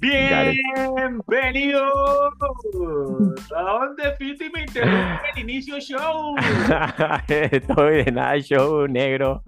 Bienvenidos 0.00 1.92
a 3.56 3.62
donde 3.62 4.14
Fiti 4.16 4.48
me 4.50 4.60
interrumpe 4.60 5.22
el 5.34 5.40
inicio 5.40 5.80
show. 5.80 6.36
Estoy 7.28 8.04
de 8.04 8.12
nada 8.12 8.38
show 8.38 8.86
negro. 8.86 9.42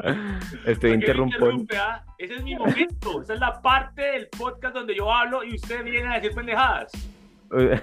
Estoy 0.66 0.94
interrumpiendo. 0.94 1.66
Ah? 1.78 2.02
Ese 2.18 2.34
es 2.34 2.42
mi 2.42 2.56
momento. 2.56 3.22
Esa 3.22 3.34
es 3.34 3.40
la 3.40 3.62
parte 3.62 4.02
del 4.02 4.26
podcast 4.28 4.74
donde 4.74 4.96
yo 4.96 5.12
hablo 5.12 5.44
y 5.44 5.54
usted 5.54 5.84
viene 5.84 6.08
a 6.08 6.14
decir 6.14 6.34
pendejadas. 6.34 6.90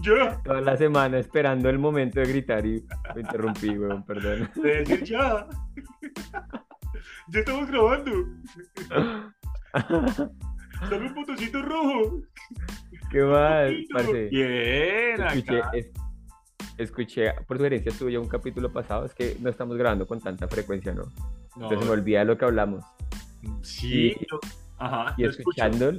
Yo. 0.00 0.14
Toda 0.44 0.62
la 0.62 0.76
semana 0.78 1.18
esperando 1.18 1.68
el 1.68 1.78
momento 1.78 2.20
de 2.20 2.26
gritar 2.26 2.64
y 2.64 2.82
me 3.14 3.20
interrumpí, 3.20 3.68
weón, 3.68 4.02
perdón. 4.02 4.50
De 4.54 4.78
decir 4.78 5.04
ya. 5.04 5.46
Ya 7.28 7.40
estamos 7.40 7.68
grabando. 7.68 8.10
Dame 10.88 11.06
un 11.06 11.14
botoncito 11.14 11.62
rojo. 11.62 12.22
Qué 13.10 13.22
mal, 13.22 13.84
parce. 13.92 14.28
Bien, 14.28 15.20
escuché, 15.20 15.92
escuché, 16.78 17.34
por 17.46 17.58
sugerencia 17.58 17.92
tuya 17.92 18.20
un 18.20 18.28
capítulo 18.28 18.72
pasado, 18.72 19.04
es 19.04 19.14
que 19.14 19.36
no 19.40 19.50
estamos 19.50 19.76
grabando 19.76 20.06
con 20.06 20.20
tanta 20.20 20.48
frecuencia, 20.48 20.94
¿no? 20.94 21.04
Entonces 21.56 21.84
me 21.84 21.90
olvida 21.92 22.24
lo 22.24 22.38
que 22.38 22.44
hablamos. 22.44 22.84
Sí, 23.62 24.08
y, 24.08 24.26
Ajá, 24.78 25.14
y 25.16 25.24
escuchando, 25.24 25.92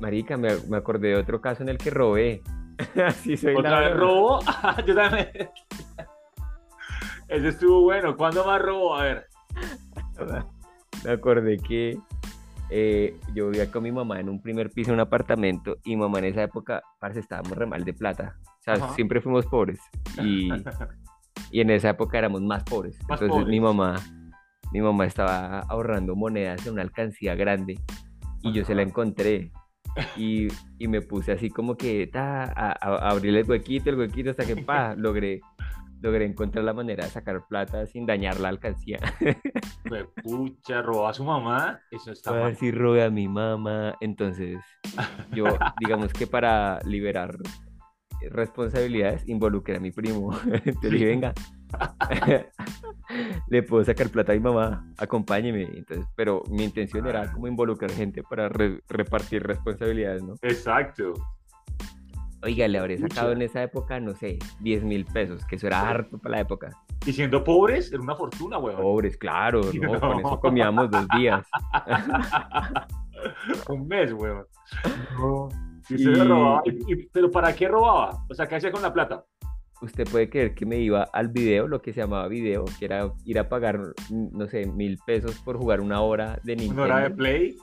marica, 0.00 0.36
me, 0.36 0.48
me, 0.68 0.76
acordé 0.76 1.08
de 1.08 1.16
otro 1.16 1.40
caso 1.40 1.62
en 1.62 1.68
el 1.68 1.78
que 1.78 1.90
robé. 1.90 2.42
Así 3.06 3.36
soy 3.36 3.54
¿Otra 3.54 3.80
vez 3.80 3.96
robo? 3.96 4.40
Yo 4.86 4.94
también. 4.94 5.30
Ese 7.28 7.48
estuvo 7.48 7.82
bueno. 7.82 8.16
¿Cuándo 8.16 8.44
más 8.44 8.60
robo? 8.60 8.96
A 8.96 9.02
ver. 9.04 9.26
Me 11.04 11.10
acordé 11.10 11.58
que 11.58 11.98
eh, 12.70 13.18
yo 13.34 13.50
vivía 13.50 13.70
con 13.70 13.82
mi 13.82 13.92
mamá 13.92 14.20
en 14.20 14.28
un 14.28 14.40
primer 14.40 14.70
piso 14.70 14.90
en 14.90 14.94
un 14.94 15.00
apartamento 15.00 15.78
y 15.84 15.96
mamá 15.96 16.18
en 16.18 16.26
esa 16.26 16.42
época, 16.42 16.82
parce, 16.98 17.20
estábamos 17.20 17.56
re 17.56 17.66
mal 17.66 17.84
de 17.84 17.94
plata. 17.94 18.36
O 18.42 18.62
sea, 18.62 18.88
siempre 18.90 19.20
fuimos 19.20 19.46
pobres 19.46 19.78
y, 20.20 20.48
y, 21.52 21.60
en 21.60 21.70
esa 21.70 21.90
época 21.90 22.18
éramos 22.18 22.42
más 22.42 22.64
pobres. 22.64 22.98
Entonces 23.08 23.46
mi 23.46 23.60
mamá, 23.60 23.96
mi 24.72 24.80
mamá 24.80 25.06
estaba 25.06 25.60
ahorrando 25.60 26.16
monedas 26.16 26.66
en 26.66 26.72
una 26.72 26.82
alcancía 26.82 27.34
grande 27.34 27.78
y 28.42 28.52
yo 28.52 28.64
se 28.64 28.74
la 28.74 28.82
encontré 28.82 29.52
y, 30.16 30.48
y, 30.78 30.88
me 30.88 31.00
puse 31.00 31.32
así 31.32 31.48
como 31.48 31.76
que 31.76 32.06
ta, 32.06 32.44
a, 32.44 32.72
a, 32.72 33.10
abrir 33.10 33.34
el 33.36 33.48
huequito, 33.48 33.90
el 33.90 33.96
huequito 33.96 34.30
hasta 34.30 34.44
que 34.44 34.56
pa, 34.56 34.94
logré 34.96 35.40
logré 36.00 36.26
encontrar 36.26 36.64
la 36.64 36.72
manera 36.72 37.04
de 37.04 37.10
sacar 37.10 37.46
plata 37.48 37.86
sin 37.86 38.06
dañar 38.06 38.40
la 38.40 38.48
alcancía. 38.48 38.98
Pues 39.88 40.04
pucha, 40.20 40.82
robó 40.82 41.06
a 41.06 41.14
su 41.14 41.22
mamá, 41.22 41.80
eso 41.92 42.10
está 42.10 42.32
mal. 42.32 42.56
Sí, 42.56 42.72
robé 42.72 43.04
a 43.04 43.10
mi 43.10 43.28
mamá, 43.28 43.94
entonces 44.00 44.58
yo, 45.32 45.44
digamos 45.80 46.12
que 46.12 46.26
para 46.26 46.80
liberar 46.80 47.36
responsabilidades, 48.30 49.28
involucré 49.28 49.76
a 49.76 49.80
mi 49.80 49.92
primo. 49.92 50.32
Entonces 50.64 50.90
dije, 50.90 51.06
venga, 51.06 51.32
le 53.48 53.62
puedo 53.62 53.84
sacar 53.84 54.08
plata 54.08 54.32
a 54.32 54.34
mi 54.34 54.40
mamá, 54.40 54.92
acompáñeme. 54.98 55.62
Entonces, 55.62 56.06
pero 56.16 56.42
mi 56.50 56.64
intención 56.64 57.06
era 57.06 57.32
como 57.32 57.46
involucrar 57.46 57.90
gente 57.90 58.22
para 58.22 58.48
repartir 58.48 59.42
responsabilidades, 59.42 60.22
¿no? 60.22 60.34
Exacto. 60.42 61.14
Oiga, 62.46 62.68
le 62.68 62.78
habré 62.78 62.96
sacado 62.96 63.32
en 63.32 63.42
esa 63.42 63.60
época, 63.60 63.98
no 63.98 64.14
sé, 64.14 64.38
10 64.60 64.84
mil 64.84 65.04
pesos, 65.04 65.44
que 65.46 65.56
eso 65.56 65.66
era 65.66 65.80
harto 65.80 66.16
para 66.16 66.36
la 66.36 66.42
época. 66.42 66.70
Y 67.04 67.12
siendo 67.12 67.42
pobres, 67.42 67.90
era 67.90 68.00
una 68.00 68.14
fortuna, 68.14 68.56
weón. 68.56 68.80
Pobres, 68.80 69.16
claro, 69.16 69.62
¿no? 69.74 69.98
Con 69.98 70.20
eso 70.20 70.38
comíamos 70.38 70.88
dos 70.88 71.08
días. 71.18 71.44
Un 73.68 73.88
mes, 73.88 74.12
weón. 74.12 74.46
Y 75.88 75.98
se 75.98 76.24
robaba. 76.24 76.62
¿Pero 77.10 77.32
para 77.32 77.52
qué 77.52 77.66
robaba? 77.66 78.24
O 78.30 78.34
sea, 78.34 78.46
¿qué 78.46 78.54
hacía 78.54 78.70
con 78.70 78.82
la 78.82 78.92
plata? 78.92 79.24
Usted 79.82 80.08
puede 80.08 80.30
creer 80.30 80.54
que 80.54 80.66
me 80.66 80.78
iba 80.78 81.02
al 81.12 81.26
video, 81.26 81.66
lo 81.66 81.82
que 81.82 81.92
se 81.92 82.02
llamaba 82.02 82.28
video, 82.28 82.64
que 82.78 82.84
era 82.84 83.10
ir 83.24 83.40
a 83.40 83.48
pagar, 83.48 83.80
no 84.08 84.46
sé, 84.46 84.66
mil 84.66 84.98
pesos 85.04 85.34
por 85.40 85.58
jugar 85.58 85.80
una 85.80 86.00
hora 86.00 86.38
de 86.44 86.54
Nintendo. 86.54 86.84
¿Una 86.84 86.94
hora 86.94 87.08
de 87.08 87.10
Play? 87.10 87.56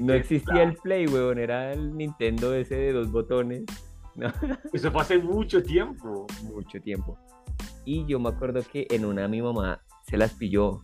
No 0.00 0.12
existía 0.12 0.64
el 0.64 0.74
Play, 0.74 1.06
weón, 1.06 1.38
era 1.38 1.72
el 1.72 1.96
Nintendo 1.96 2.52
ese 2.52 2.74
de 2.74 2.92
dos 2.92 3.12
botones. 3.12 3.64
Eso 4.72 4.90
fue 4.90 5.02
hace 5.02 5.18
mucho 5.18 5.62
tiempo. 5.62 6.26
Mucho 6.42 6.80
tiempo. 6.80 7.18
Y 7.84 8.06
yo 8.06 8.18
me 8.18 8.30
acuerdo 8.30 8.62
que 8.62 8.86
en 8.90 9.04
una 9.04 9.28
mi 9.28 9.42
mamá 9.42 9.80
se 10.02 10.16
las 10.16 10.32
pilló. 10.32 10.82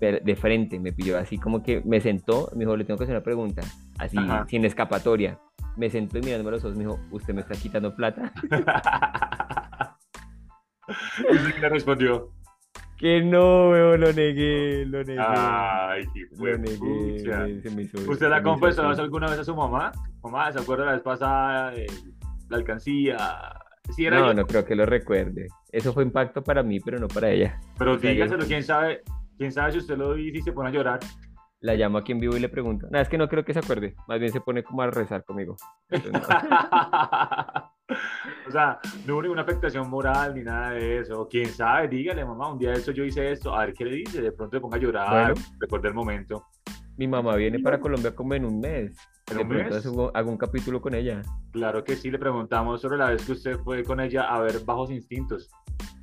De, 0.00 0.36
frente, 0.36 0.80
me 0.80 0.92
pilló 0.92 1.18
así 1.18 1.36
como 1.36 1.62
que 1.62 1.82
me 1.84 2.00
sentó, 2.00 2.48
me 2.54 2.60
dijo, 2.60 2.78
le 2.78 2.84
tengo 2.84 2.96
que 2.96 3.04
hacer 3.04 3.14
una 3.14 3.22
pregunta, 3.22 3.60
así, 3.98 4.16
sin 4.48 4.64
escapatoria. 4.64 5.38
Me 5.76 5.90
sentó 5.90 6.16
y 6.18 6.22
mirándome 6.22 6.52
los 6.52 6.64
ojos 6.64 6.78
me 6.78 6.84
dijo, 6.84 6.98
¿usted 7.10 7.34
me 7.34 7.42
está 7.42 7.54
quitando 7.54 7.94
plata? 7.94 8.32
¿Y 11.18 11.52
qué 11.52 11.60
le 11.60 11.68
respondió? 11.68 12.30
Que 12.96 13.22
no, 13.22 13.70
weón, 13.70 14.00
lo 14.00 14.12
negué, 14.12 14.86
lo 14.86 15.02
negué. 15.02 15.20
Ay, 15.20 16.04
qué 16.14 16.26
lo 16.38 16.58
negué. 16.58 18.08
¿Usted 18.08 18.28
la 18.28 18.42
confesó 18.42 18.88
alguna 18.88 19.28
vez 19.28 19.40
a 19.40 19.44
su 19.44 19.54
mamá? 19.54 19.92
Mamá, 20.22 20.52
¿se 20.52 20.60
acuerda 20.60 20.86
la 20.86 20.92
vez 20.92 21.02
pasada? 21.02 21.72
De 21.72 21.86
la 22.48 22.56
alcancía. 22.58 23.16
no, 24.10 24.34
no 24.34 24.46
creo 24.46 24.64
que 24.64 24.74
lo 24.74 24.86
recuerde. 24.86 25.48
Eso 25.70 25.92
fue 25.92 26.04
impacto 26.04 26.42
para 26.42 26.62
mí, 26.62 26.80
pero 26.80 26.98
no 26.98 27.08
para 27.08 27.30
ella. 27.30 27.60
Pero 27.78 27.96
dígaselo, 27.96 28.44
quién 28.46 28.62
sabe, 28.62 29.02
quién 29.36 29.52
sabe 29.52 29.72
si 29.72 29.78
usted 29.78 29.96
lo 29.96 30.14
dice 30.14 30.38
y 30.38 30.42
se 30.42 30.52
pone 30.52 30.68
a 30.68 30.72
llorar. 30.72 31.00
La 31.60 31.74
llamo 31.74 31.96
aquí 31.96 32.12
en 32.12 32.20
vivo 32.20 32.36
y 32.36 32.40
le 32.40 32.50
pregunto. 32.50 32.86
Nada, 32.90 33.00
es 33.02 33.08
que 33.08 33.16
no 33.16 33.26
creo 33.26 33.42
que 33.42 33.54
se 33.54 33.60
acuerde. 33.60 33.94
Más 34.06 34.20
bien 34.20 34.30
se 34.30 34.42
pone 34.42 34.62
como 34.62 34.82
a 34.82 34.90
rezar 34.90 35.24
conmigo. 35.24 35.56
o 38.46 38.50
sea, 38.50 38.78
no 39.06 39.14
hubo 39.14 39.22
ninguna 39.22 39.42
afectación 39.42 39.88
moral 39.88 40.34
ni 40.34 40.42
nada 40.42 40.72
de 40.72 40.98
eso. 40.98 41.26
Quién 41.26 41.46
sabe, 41.46 41.88
dígale, 41.88 42.22
mamá, 42.22 42.52
un 42.52 42.58
día 42.58 42.72
de 42.72 42.76
eso 42.76 42.92
yo 42.92 43.02
hice 43.02 43.32
esto. 43.32 43.54
A 43.54 43.64
ver 43.64 43.72
qué 43.72 43.86
le 43.86 43.96
dice. 43.96 44.20
De 44.20 44.32
pronto 44.32 44.56
le 44.56 44.60
ponga 44.60 44.76
a 44.76 44.80
llorar, 44.80 45.32
bueno, 45.70 45.88
el 45.88 45.94
momento. 45.94 46.44
Mi 46.96 47.08
mamá 47.08 47.34
viene 47.36 47.58
para 47.58 47.80
Colombia 47.80 48.14
como 48.14 48.34
en 48.34 48.44
un 48.44 48.60
mes. 48.60 48.96
¿En 49.30 49.38
un 49.38 49.48
mes? 49.48 49.86
Hago, 49.86 50.30
un 50.30 50.36
capítulo 50.36 50.80
con 50.80 50.94
ella. 50.94 51.22
Claro 51.52 51.82
que 51.82 51.96
sí, 51.96 52.10
le 52.10 52.18
preguntamos 52.18 52.80
sobre 52.80 52.98
la 52.98 53.10
vez 53.10 53.24
que 53.24 53.32
usted 53.32 53.58
fue 53.58 53.82
con 53.82 54.00
ella 54.00 54.22
a 54.22 54.40
ver 54.40 54.60
Bajos 54.64 54.90
Instintos. 54.90 55.50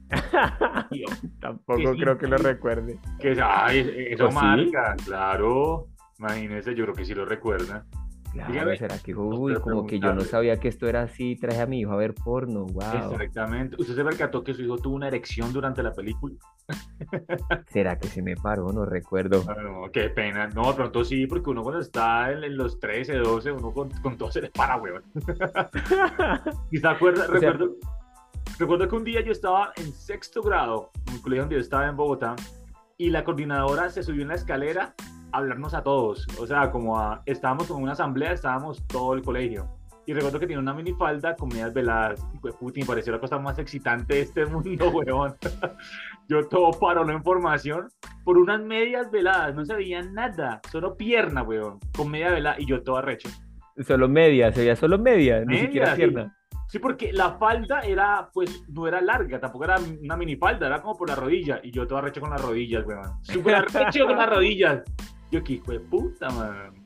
Tampoco 1.39 1.93
creo 1.93 2.17
que 2.17 2.27
lo 2.27 2.37
recuerde. 2.37 2.99
Que 3.19 3.39
ay, 3.41 4.09
eso 4.09 4.27
¿Oh, 4.27 4.31
marca, 4.31 4.95
claro. 5.05 5.87
Imagínese, 6.19 6.75
yo 6.75 6.83
creo 6.83 6.95
que 6.95 7.05
sí 7.05 7.13
lo 7.13 7.25
recuerda. 7.25 7.85
Claro, 8.31 8.75
será 8.77 8.97
que 8.97 9.13
uy, 9.13 9.55
como 9.55 9.85
que 9.85 9.99
yo 9.99 10.13
no 10.13 10.21
sabía 10.21 10.57
que 10.57 10.69
esto 10.69 10.87
era 10.87 11.01
así, 11.03 11.35
traje 11.35 11.59
a 11.59 11.65
mi 11.65 11.81
hijo 11.81 11.91
a 11.91 11.97
ver 11.97 12.13
porno, 12.13 12.65
wow. 12.65 13.11
Exactamente. 13.13 13.75
¿Usted 13.77 13.95
se 13.95 14.03
percató 14.03 14.43
que 14.43 14.53
su 14.53 14.61
hijo 14.61 14.77
tuvo 14.77 14.95
una 14.95 15.09
erección 15.09 15.51
durante 15.51 15.83
la 15.83 15.91
película? 15.91 16.35
¿Será 17.67 17.99
que 17.99 18.07
se 18.07 18.21
me 18.21 18.35
paró? 18.35 18.71
No 18.71 18.85
recuerdo. 18.85 19.43
No, 19.43 19.91
qué 19.91 20.09
pena. 20.09 20.47
No, 20.47 20.73
pronto 20.73 21.03
sí, 21.03 21.27
porque 21.27 21.49
uno 21.49 21.61
cuando 21.61 21.81
está 21.81 22.31
en, 22.31 22.55
los 22.55 22.79
13, 22.79 23.17
12, 23.17 23.51
uno 23.51 23.73
con, 23.73 23.89
con, 24.01 24.17
todo 24.17 24.31
se 24.31 24.41
le 24.41 24.49
para, 24.49 24.77
weón. 24.77 25.03
¿Y 26.71 26.77
se 26.77 26.87
acuerda? 26.87 27.27
recuerdo, 27.27 27.75
recuerdo 28.57 28.87
que 28.87 28.95
un 28.95 29.03
día 29.03 29.21
yo 29.21 29.33
estaba 29.33 29.73
en 29.75 29.91
sexto 29.91 30.41
grado, 30.41 30.91
en 31.07 31.15
un 31.15 31.21
colegio 31.21 31.43
donde 31.43 31.55
yo 31.55 31.61
estaba 31.61 31.87
en 31.87 31.97
Bogotá, 31.97 32.35
y 32.97 33.09
la 33.09 33.25
coordinadora 33.25 33.89
se 33.89 34.03
subió 34.03 34.21
en 34.21 34.29
la 34.29 34.35
escalera 34.35 34.93
hablarnos 35.31 35.73
a 35.73 35.83
todos. 35.83 36.27
O 36.39 36.47
sea, 36.47 36.71
como 36.71 36.99
a, 36.99 37.21
estábamos 37.25 37.69
en 37.69 37.77
una 37.77 37.93
asamblea, 37.93 38.33
estábamos 38.33 38.85
todo 38.87 39.13
el 39.13 39.21
colegio. 39.21 39.69
Y 40.05 40.13
recuerdo 40.13 40.39
que 40.39 40.47
tiene 40.47 40.61
una 40.61 40.73
minifalda 40.73 41.35
con 41.35 41.49
medias 41.49 41.73
veladas. 41.73 42.25
Y 42.33 42.39
pues, 42.39 42.55
Putin 42.55 42.85
pareció 42.85 43.13
la 43.13 43.19
cosa 43.19 43.37
más 43.37 43.59
excitante 43.59 44.15
de 44.15 44.21
este 44.21 44.45
mundo, 44.47 44.89
weón. 44.89 45.35
Yo 46.27 46.47
todo 46.47 46.71
paro 46.79 47.03
la 47.03 47.13
información 47.13 47.87
por 48.23 48.37
unas 48.37 48.61
medias 48.61 49.11
veladas. 49.11 49.53
No 49.55 49.63
se 49.63 49.75
veía 49.75 50.01
nada. 50.01 50.59
Solo 50.71 50.97
pierna, 50.97 51.43
weón. 51.43 51.79
Con 51.95 52.09
media 52.09 52.31
velada. 52.31 52.55
Y 52.59 52.65
yo 52.65 52.81
todo 52.81 52.97
arrecho. 52.97 53.29
Solo 53.85 54.09
media, 54.09 54.51
se 54.51 54.61
veía 54.61 54.75
solo 54.75 54.99
media, 54.99 55.45
ni 55.45 55.59
siquiera 55.59 55.95
pierna. 55.95 56.35
Sí, 56.67 56.79
porque 56.79 57.11
la 57.11 57.37
falda 57.37 57.81
era, 57.81 58.29
pues, 58.33 58.63
no 58.69 58.87
era 58.87 59.01
larga, 59.01 59.39
tampoco 59.39 59.65
era 59.65 59.75
una 60.01 60.15
minifalda, 60.15 60.67
era 60.67 60.81
como 60.81 60.97
por 60.97 61.09
la 61.09 61.15
rodilla. 61.15 61.59
Y 61.63 61.71
yo 61.71 61.85
todo 61.85 61.99
arrecho 61.99 62.21
con 62.21 62.29
las 62.29 62.41
rodillas, 62.41 62.85
weón. 62.85 63.23
Súper 63.23 63.55
arrecho 63.55 64.07
con 64.07 64.17
las 64.17 64.29
rodillas. 64.29 64.81
Yo, 65.31 65.43
qué 65.43 65.53
hijo 65.53 65.71
de 65.71 65.79
puta, 65.79 66.29
man. 66.29 66.85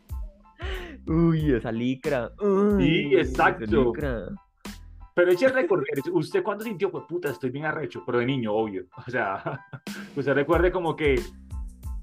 Uy, 1.08 1.54
esa 1.54 1.72
licra. 1.72 2.32
sí, 2.78 3.16
exacto. 3.16 3.94
Pero 5.16 5.32
eche 5.32 5.48
recordar, 5.48 5.86
¿usted 6.12 6.44
cuándo 6.44 6.66
sintió, 6.66 6.92
pues 6.92 7.06
puta, 7.08 7.30
estoy 7.30 7.50
bien 7.50 7.64
arrecho? 7.64 8.04
Pero 8.06 8.20
de 8.20 8.26
niño, 8.26 8.54
obvio. 8.54 8.86
O 9.08 9.10
sea, 9.10 9.66
usted 10.16 10.34
recuerde 10.34 10.72
como 10.72 10.94
que, 10.96 11.22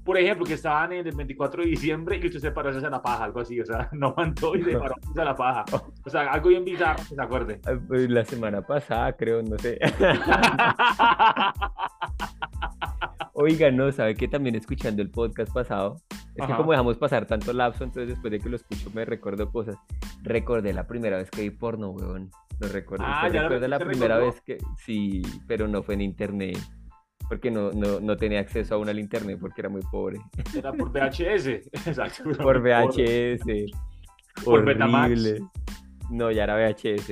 por 0.03 0.17
ejemplo, 0.17 0.45
que 0.45 0.55
estaban 0.55 0.93
en 0.93 1.05
el 1.05 1.15
24 1.15 1.61
de 1.61 1.69
diciembre 1.69 2.19
y 2.21 2.25
usted 2.25 2.39
se 2.39 2.51
paró 2.51 2.69
a 2.69 2.71
hacer 2.71 2.89
la 2.89 3.03
paja, 3.03 3.25
algo 3.25 3.39
así. 3.39 3.61
O 3.61 3.65
sea, 3.65 3.87
no 3.93 4.07
aguantó 4.07 4.55
y 4.55 4.63
se 4.63 4.77
paró 4.77 4.95
a 4.95 5.09
hacer 5.11 5.25
la 5.25 5.35
paja. 5.35 5.65
O 6.03 6.09
sea, 6.09 6.31
algo 6.31 6.49
bien 6.49 6.65
bizarro, 6.65 7.03
se 7.03 7.21
acuerde. 7.21 7.61
Pues 7.87 8.09
la 8.09 8.25
semana 8.25 8.63
pasada, 8.63 9.13
creo, 9.13 9.43
no 9.43 9.59
sé. 9.59 9.79
Oiga, 13.33 13.69
no, 13.69 13.91
¿sabe 13.91 14.15
que 14.15 14.27
también 14.27 14.55
escuchando 14.55 15.03
el 15.03 15.11
podcast 15.11 15.53
pasado? 15.53 15.97
Es 16.35 16.47
que 16.47 16.55
como 16.55 16.71
dejamos 16.71 16.97
pasar 16.97 17.25
tanto 17.27 17.53
lapso, 17.53 17.83
entonces 17.83 18.09
después 18.09 18.31
de 18.31 18.39
que 18.39 18.49
lo 18.49 18.55
escucho 18.55 18.89
me 18.93 19.05
recuerdo 19.05 19.51
cosas. 19.51 19.75
recordé 20.23 20.73
la 20.73 20.87
primera 20.87 21.17
vez 21.17 21.29
que 21.29 21.41
vi 21.43 21.49
porno, 21.51 21.89
weón. 21.91 22.31
Lo 22.59 22.67
recuerdo. 22.69 23.05
Ah, 23.07 23.27
ya 23.29 23.43
recuerda 23.43 23.67
la 23.67 23.77
¿se 23.79 23.85
primera 23.85 24.15
recordó? 24.17 24.31
vez 24.33 24.41
que. 24.41 24.57
Sí, 24.83 25.21
pero 25.47 25.67
no 25.67 25.83
fue 25.83 25.93
en 25.95 26.01
internet. 26.01 26.57
Porque 27.29 27.49
no, 27.51 27.71
no, 27.71 27.99
no 27.99 28.17
tenía 28.17 28.39
acceso 28.39 28.75
aún 28.75 28.89
al 28.89 28.99
internet 28.99 29.37
porque 29.39 29.61
era 29.61 29.69
muy 29.69 29.81
pobre. 29.91 30.19
Era 30.55 30.71
por 30.73 30.91
VHS. 30.91 31.47
Exacto. 31.87 32.23
Por. 32.41 32.61
VHS. 32.61 33.71
Por 34.43 34.65
Betamax. 34.65 35.39
No, 36.09 36.31
ya 36.31 36.43
era 36.43 36.55
VHS. 36.55 37.09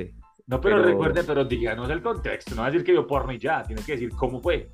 No, 0.47 0.59
pero, 0.59 0.77
Pero- 0.77 0.83
recuerde, 0.83 1.24
pero 1.24 1.45
díganos 1.45 1.89
el 1.89 2.01
contexto. 2.01 2.56
No 2.56 2.62
va 2.62 2.67
a 2.67 2.71
decir 2.71 2.85
que 2.85 2.91
vio 2.91 3.07
porno 3.07 3.31
y 3.31 3.38
ya. 3.39 3.63
Tiene 3.63 3.81
que 3.83 3.94
decir 3.94 4.09
cómo 4.09 4.41
fue. 4.41 4.71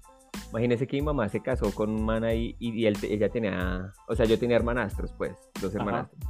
Imagínese 0.52 0.88
que 0.88 0.98
mi 0.98 1.04
mamá 1.04 1.30
se 1.30 1.42
casó 1.42 1.74
con 1.74 1.90
un 1.90 2.04
man 2.06 2.24
ahí 2.24 2.56
y, 2.60 2.72
y 2.82 2.86
él, 2.86 2.98
ella 3.04 3.30
tenía, 3.30 3.92
o 4.08 4.16
sea, 4.16 4.26
yo 4.26 4.40
tenía 4.40 4.56
hermanastros, 4.56 5.14
pues, 5.14 5.36
dos 5.62 5.74
hermanastros. 5.76 6.22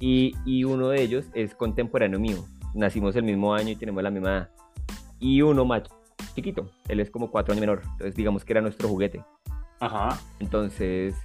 Y, 0.00 0.32
y 0.44 0.64
uno 0.64 0.88
de 0.88 1.02
ellos 1.02 1.26
es 1.34 1.54
contemporáneo 1.54 2.20
mío. 2.20 2.44
Nacimos 2.74 3.16
el 3.16 3.24
mismo 3.24 3.54
año 3.54 3.70
y 3.70 3.76
tenemos 3.76 4.02
la 4.02 4.10
misma 4.10 4.30
edad. 4.30 4.50
Y 5.18 5.42
uno 5.42 5.64
más 5.64 5.82
chiquito, 6.34 6.70
él 6.88 7.00
es 7.00 7.10
como 7.10 7.30
cuatro 7.30 7.52
años 7.52 7.60
menor. 7.60 7.82
Entonces, 7.92 8.14
digamos 8.14 8.44
que 8.44 8.52
era 8.52 8.60
nuestro 8.60 8.88
juguete. 8.88 9.24
Ajá. 9.80 10.18
Entonces, 10.38 11.16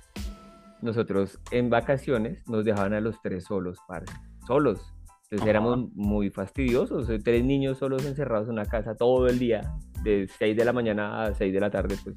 nosotros 0.82 1.40
en 1.52 1.70
vacaciones 1.70 2.48
nos 2.48 2.66
dejaban 2.66 2.94
a 2.94 3.02
los 3.02 3.22
tres 3.22 3.46
solos, 3.46 3.78
parce, 3.88 4.12
solos. 4.48 4.94
Entonces 5.24 5.42
Ajá. 5.42 5.50
éramos 5.50 5.92
muy 5.94 6.30
fastidiosos, 6.30 7.08
tres 7.24 7.44
niños 7.44 7.78
solos 7.80 8.06
encerrados 8.06 8.48
en 8.48 8.54
una 8.54 8.66
casa 8.66 8.96
todo 8.96 9.28
el 9.28 9.40
día, 9.40 9.74
de 10.04 10.28
6 10.28 10.56
de 10.58 10.66
la 10.66 10.74
mañana 10.74 11.24
a 11.24 11.34
6 11.34 11.54
de 11.54 11.60
la 11.60 11.70
tarde, 11.72 11.96
pues 12.04 12.16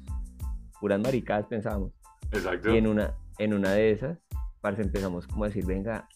puras 0.79 0.99
maricadas 0.99 1.45
pensábamos. 1.47 1.91
Exacto. 2.31 2.73
Y 2.73 2.77
en 2.77 2.87
una, 2.87 3.15
en 3.37 3.53
una 3.53 3.71
de 3.71 3.91
esas, 3.91 4.19
parce, 4.61 4.81
empezamos 4.81 5.27
como 5.27 5.43
a 5.45 5.47
decir, 5.47 5.65
venga, 5.65 6.07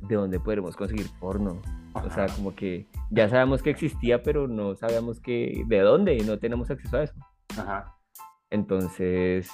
¿de 0.00 0.14
dónde 0.16 0.40
podremos 0.40 0.76
conseguir 0.76 1.06
porno? 1.20 1.60
O 1.94 2.10
sea, 2.10 2.24
Ajá. 2.24 2.34
como 2.36 2.54
que 2.54 2.86
ya 3.10 3.28
sabíamos 3.28 3.62
que 3.62 3.70
existía, 3.70 4.22
pero 4.22 4.46
no 4.48 4.74
sabíamos 4.76 5.20
que, 5.20 5.62
de 5.66 5.80
dónde, 5.80 6.16
no 6.24 6.38
tenemos 6.38 6.70
acceso 6.70 6.96
a 6.98 7.02
eso. 7.04 7.14
Ajá. 7.58 7.94
Entonces 8.50 9.50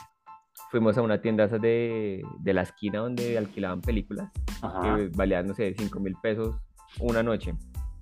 fuimos 0.71 0.97
a 0.99 1.03
una 1.03 1.21
tienda 1.21 1.47
de, 1.49 2.23
de 2.41 2.53
la 2.55 2.63
esquina 2.63 3.01
donde 3.01 3.37
alquilaban 3.39 3.81
películas, 3.81 4.31
Ajá. 4.63 4.97
que 4.97 5.09
valían, 5.15 5.47
no 5.47 5.55
sé, 5.55 5.75
5 5.77 6.01
mil 6.01 6.15
pesos 6.23 6.57
una 7.01 7.23
noche 7.23 7.55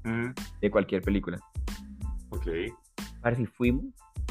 Mm, 0.05 0.33
de 0.61 0.71
cualquier 0.71 1.01
película. 1.01 1.39
ok. 2.31 2.47
Parce, 3.23 3.47
fuimos 3.47 3.85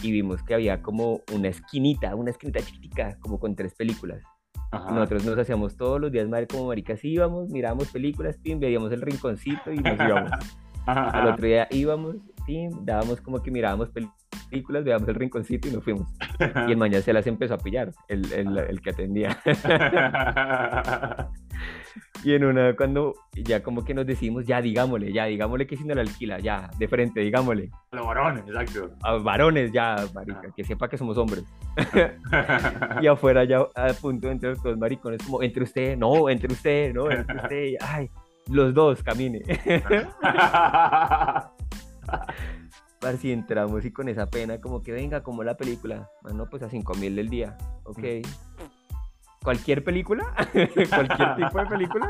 y 0.04 0.12
vimos 0.12 0.44
que 0.44 0.54
había 0.54 0.82
como 0.82 1.22
una 1.34 1.48
esquinita, 1.48 2.16
una 2.16 2.32
esquinita 2.32 2.60
chiquitica, 2.62 3.18
como 3.20 3.40
con 3.40 3.56
tres 3.56 3.74
películas. 3.74 4.22
Ajá. 4.72 4.92
Nosotros 4.92 5.26
nos 5.26 5.38
hacíamos 5.38 5.76
todos 5.76 6.00
los 6.00 6.12
días, 6.12 6.30
madre, 6.30 6.48
como 6.48 6.68
maricas, 6.68 7.04
íbamos, 7.04 7.50
mirábamos 7.50 7.90
películas, 7.90 8.38
pim, 8.38 8.60
veíamos 8.60 8.92
el 8.92 9.02
rinconcito 9.02 9.72
y 9.72 9.78
nos 9.78 9.96
íbamos. 10.00 10.32
Al 10.86 11.28
otro 11.28 11.46
día 11.46 11.68
íbamos, 11.72 12.16
pim, 12.46 12.72
dábamos 12.84 13.22
como 13.22 13.42
que 13.42 13.52
mirábamos 13.52 13.94
pel- 13.94 14.12
películas, 14.51 14.83
veíamos 14.83 15.07
el 15.07 15.15
rinconcito 15.15 15.68
y 15.68 15.71
nos 15.71 15.83
fuimos. 15.83 16.07
Y 16.68 16.71
el 16.71 16.77
mañana 16.77 17.01
se 17.01 17.13
las 17.13 17.25
empezó 17.25 17.56
a 17.56 17.57
pillar, 17.57 17.92
el, 18.07 18.31
el, 18.33 18.57
el 18.57 18.81
que 18.81 18.89
atendía. 18.92 19.39
Y 22.24 22.36
en 22.36 22.45
una, 22.45 22.75
cuando 22.75 23.15
ya 23.33 23.63
como 23.63 23.83
que 23.83 23.95
nos 23.95 24.06
decimos, 24.06 24.45
ya 24.45 24.62
digámosle, 24.62 25.12
ya 25.12 25.25
digámosle 25.25 25.65
que 25.65 25.75
si 25.75 25.83
no 25.83 25.95
la 25.95 26.01
alquila, 26.01 26.38
ya, 26.39 26.69
de 26.77 26.88
frente, 26.88 27.19
digámosle. 27.19 27.71
Los 27.92 28.06
varones, 28.06 28.44
exacto. 28.48 28.92
A 29.01 29.13
varones, 29.18 29.71
ya, 29.71 29.95
marica, 30.13 30.42
Ah. 30.48 30.53
que 30.56 30.63
sepa 30.63 30.88
que 30.88 30.98
somos 31.00 31.18
hombres. 31.18 31.44
Y 33.01 33.07
afuera 33.07 33.44
ya 33.44 33.62
a 33.75 33.94
punto 34.00 34.27
de 34.27 34.33
entrar 34.33 34.56
todos 34.57 34.77
maricones, 34.77 35.24
como, 35.24 35.42
entre 35.42 35.63
usted, 35.63 35.98
no, 35.98 36.30
entre 36.30 36.53
usted, 36.53 36.94
no, 36.94 37.09
entre 37.09 37.36
usted, 37.38 37.74
ay, 37.81 38.09
los 38.48 38.71
dos, 38.74 39.01
camine. 39.01 39.42
Parce, 43.01 43.27
y 43.27 43.31
entramos 43.31 43.83
y 43.83 43.92
con 43.92 44.07
esa 44.09 44.30
pena, 44.30 44.62
como 44.62 44.83
que 44.83 44.92
venga, 44.92 45.24
como 45.24 45.44
la 45.44 45.57
película. 45.57 46.07
Bueno, 46.21 46.48
pues 46.50 46.62
a 46.62 46.69
5 46.69 46.94
mil 46.95 47.15
del 47.15 47.30
día, 47.30 47.57
ok. 47.83 48.03
¿Cualquier 49.44 49.83
película? 49.83 50.33
¿Cualquier 50.53 51.36
tipo 51.36 51.59
de 51.59 51.65
película? 51.65 52.09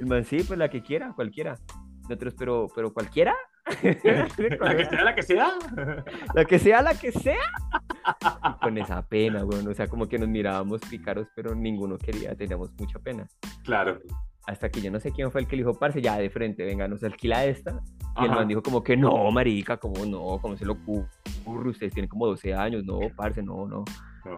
El 0.00 0.06
man, 0.06 0.24
sí, 0.24 0.42
pues 0.42 0.58
la 0.58 0.68
que 0.68 0.82
quiera, 0.82 1.12
cualquiera. 1.14 1.56
Nosotros, 2.02 2.34
pero, 2.36 2.66
pero 2.74 2.92
cualquiera. 2.92 3.34
La 4.60 4.76
que 4.76 4.84
sea, 4.84 5.04
la 5.04 5.14
que 5.14 5.22
sea. 5.22 5.48
La 6.34 6.44
que 6.44 6.58
sea, 6.58 6.82
la 6.82 6.94
que 6.94 7.12
sea. 7.12 7.40
Y 8.50 8.60
con 8.62 8.76
esa 8.76 9.00
pena, 9.08 9.42
bueno, 9.42 9.70
o 9.70 9.74
sea, 9.74 9.86
como 9.86 10.06
que 10.06 10.18
nos 10.18 10.28
mirábamos 10.28 10.82
pícaros, 10.82 11.28
pero 11.34 11.54
ninguno 11.54 11.96
quería, 11.96 12.34
teníamos 12.34 12.72
mucha 12.74 12.98
pena. 12.98 13.26
Claro. 13.64 14.00
Hasta 14.46 14.68
que 14.68 14.80
yo 14.80 14.90
no 14.90 15.00
sé 15.00 15.10
quién 15.10 15.30
fue 15.30 15.40
el 15.40 15.46
que 15.46 15.56
le 15.56 15.62
dijo, 15.62 15.78
parce, 15.78 16.02
ya 16.02 16.18
de 16.18 16.28
frente, 16.28 16.64
venga, 16.64 16.86
nos 16.86 17.02
alquila 17.02 17.44
esta. 17.44 17.80
Y 18.20 18.24
el 18.24 18.30
Ajá. 18.30 18.40
man 18.40 18.48
dijo 18.48 18.62
como 18.62 18.82
que 18.82 18.96
no, 18.96 19.30
marica, 19.30 19.78
como 19.78 20.04
no, 20.04 20.38
como 20.40 20.56
se 20.56 20.66
lo 20.66 20.74
ocurre, 20.74 21.70
ustedes 21.70 21.94
tienen 21.94 22.08
como 22.08 22.26
12 22.26 22.54
años, 22.54 22.84
no, 22.84 22.98
parce, 23.16 23.42
no, 23.42 23.66
no. 23.66 23.84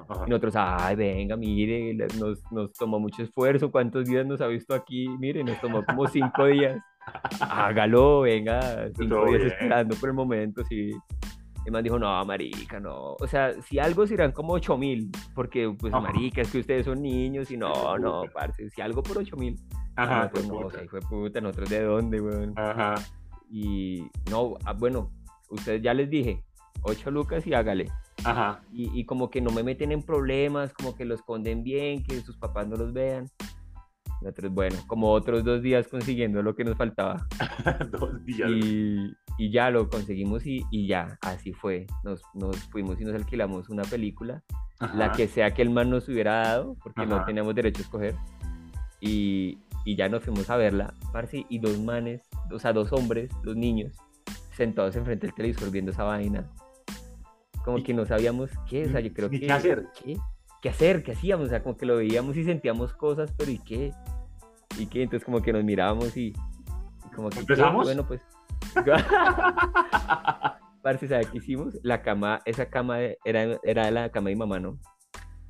Ajá. 0.08 0.24
Y 0.26 0.30
nosotros, 0.30 0.54
ay, 0.56 0.96
venga, 0.96 1.36
mire, 1.36 1.94
nos, 2.18 2.40
nos 2.52 2.72
tomó 2.72 2.98
mucho 3.00 3.22
esfuerzo, 3.22 3.70
¿cuántos 3.70 4.04
días 4.08 4.24
nos 4.26 4.40
ha 4.40 4.46
visto 4.46 4.74
aquí? 4.74 5.08
Mire, 5.18 5.42
nos 5.42 5.60
tomó 5.60 5.84
como 5.84 6.06
cinco 6.06 6.46
días. 6.46 6.78
Hágalo, 7.40 8.22
venga, 8.22 8.88
cinco 8.96 9.16
Todo 9.16 9.26
días 9.26 9.42
bien. 9.42 9.52
esperando 9.52 9.96
por 9.96 10.08
el 10.08 10.14
momento, 10.14 10.64
sí. 10.64 10.90
El 11.64 11.72
man 11.72 11.82
dijo, 11.82 11.98
no, 11.98 12.24
marica, 12.24 12.78
no. 12.78 13.14
O 13.14 13.26
sea, 13.26 13.52
si 13.62 13.80
algo 13.80 14.06
serán 14.06 14.30
como 14.30 14.52
ocho 14.52 14.78
mil, 14.78 15.10
porque, 15.34 15.74
pues, 15.76 15.92
Ajá. 15.92 16.00
marica, 16.12 16.42
es 16.42 16.52
que 16.52 16.60
ustedes 16.60 16.84
son 16.84 17.02
niños 17.02 17.50
y 17.50 17.56
no, 17.56 17.98
no, 17.98 18.22
parce, 18.32 18.70
si 18.70 18.80
algo 18.80 19.02
por 19.02 19.18
ocho 19.18 19.36
mil. 19.36 19.56
Ajá. 19.96 20.22
Nosotros, 20.25 20.46
no, 20.46 20.54
o 20.54 20.62
puta. 20.62 20.75
sea, 20.75 20.84
hijo 20.84 20.96
de 20.96 21.02
puta, 21.06 21.40
nosotros 21.40 21.70
de 21.70 21.82
dónde, 21.82 22.20
weón. 22.20 22.52
Ajá. 22.56 22.94
Y, 23.50 24.06
no, 24.31 24.54
ah, 24.64 24.72
bueno, 24.72 25.10
ustedes 25.50 25.82
ya 25.82 25.94
les 25.94 26.10
dije, 26.10 26.44
ocho 26.82 27.10
lucas 27.10 27.46
y 27.46 27.54
hágale 27.54 27.90
Ajá. 28.25 28.60
y, 28.72 28.98
y 28.98 29.04
como 29.04 29.31
que 29.31 29.40
no 29.40 29.50
me 29.50 29.62
meten 29.62 29.93
en 29.93 30.02
problemas, 30.02 30.72
como 30.72 30.94
que 30.94 31.04
lo 31.04 31.14
esconden 31.14 31.62
bien, 31.62 32.02
que 32.02 32.20
sus 32.20 32.37
papás 32.37 32.66
no 32.66 32.76
los 32.76 32.93
vean. 32.93 33.26
Nosotros, 34.22 34.52
bueno, 34.52 34.76
como 34.87 35.12
otros 35.12 35.44
dos 35.44 35.62
días 35.62 35.88
consiguiendo 35.88 36.42
lo 36.42 36.54
que 36.54 36.64
nos 36.64 36.76
faltaba. 36.76 37.26
Dos 37.90 38.25
días. 38.25 38.50
Y, 38.50 39.14
y 39.38 39.50
ya 39.50 39.70
lo 39.70 39.88
conseguimos 39.88 40.46
y, 40.46 40.64
y 40.70 40.87
ya, 40.87 41.19
así 41.20 41.52
fue. 41.52 41.87
Nos, 42.02 42.22
nos 42.34 42.56
fuimos 42.70 43.00
y 43.00 43.04
nos 43.04 43.14
alquilamos 43.14 43.69
una 43.69 43.82
película, 43.82 44.42
la 44.94 45.12
que 45.12 45.28
sea 45.28 45.52
que 45.52 45.62
el 45.62 45.70
man 45.70 45.90
nos 45.90 46.09
hubiera 46.09 46.37
dado, 46.42 46.76
porque 46.82 47.04
no 47.06 47.25
teníamos 47.25 47.54
derecho 47.54 47.80
a 47.80 47.82
escoger. 47.82 48.14
Y, 49.00 49.59
y 49.87 49.95
ya 49.95 50.09
nos 50.09 50.25
fuimos 50.25 50.50
a 50.50 50.57
verla, 50.57 50.93
parce, 51.12 51.47
y 51.49 51.61
dos 51.61 51.78
manes, 51.78 52.28
o 52.50 52.59
sea, 52.59 52.73
dos 52.73 52.93
hombres, 52.93 53.31
dos 53.45 53.55
niños, 53.55 53.97
sentados 54.50 54.97
enfrente 54.97 55.28
del 55.28 55.35
televisor 55.35 55.71
viendo 55.71 55.93
esa 55.93 56.02
vaina. 56.02 56.50
Como 57.64 57.81
que 57.85 57.95
no 57.95 58.05
sabíamos 58.05 58.50
qué, 58.69 58.87
o 58.87 58.90
sea, 58.90 58.99
yo 58.99 59.14
creo 59.14 59.31
que... 59.31 59.38
qué 59.38 59.52
hacer. 59.52 59.87
¿Qué? 60.02 60.16
¿Qué 60.61 60.71
hacer? 60.71 61.05
¿Qué 61.05 61.12
hacíamos? 61.12 61.47
O 61.47 61.50
sea, 61.50 61.62
como 61.62 61.76
que 61.76 61.87
lo 61.87 61.99
veíamos 61.99 62.37
y 62.37 62.43
sentíamos 62.43 62.95
cosas, 62.95 63.33
pero 63.38 63.52
¿y 63.52 63.61
qué? 63.61 63.93
¿Y 64.76 64.87
qué? 64.87 65.05
Entonces 65.05 65.25
como 65.25 65.40
que 65.40 65.52
nos 65.52 65.62
mirábamos 65.62 66.16
y, 66.16 66.31
y 66.31 67.14
como 67.14 67.31
que... 67.31 67.37
¿qué? 67.37 67.43
¿Empezamos? 67.43 67.85
Bueno, 67.85 68.05
pues... 68.09 68.23
Parce, 70.83 71.07
¿sabe 71.07 71.26
qué 71.31 71.38
hicimos? 71.38 71.78
La 71.85 72.02
cama, 72.02 72.40
esa 72.45 72.69
cama 72.69 72.99
era, 73.25 73.57
era 73.62 73.88
la 73.93 74.11
cama 74.11 74.31
de 74.31 74.35
mi 74.35 74.38
mamá, 74.40 74.59
¿no? 74.59 74.81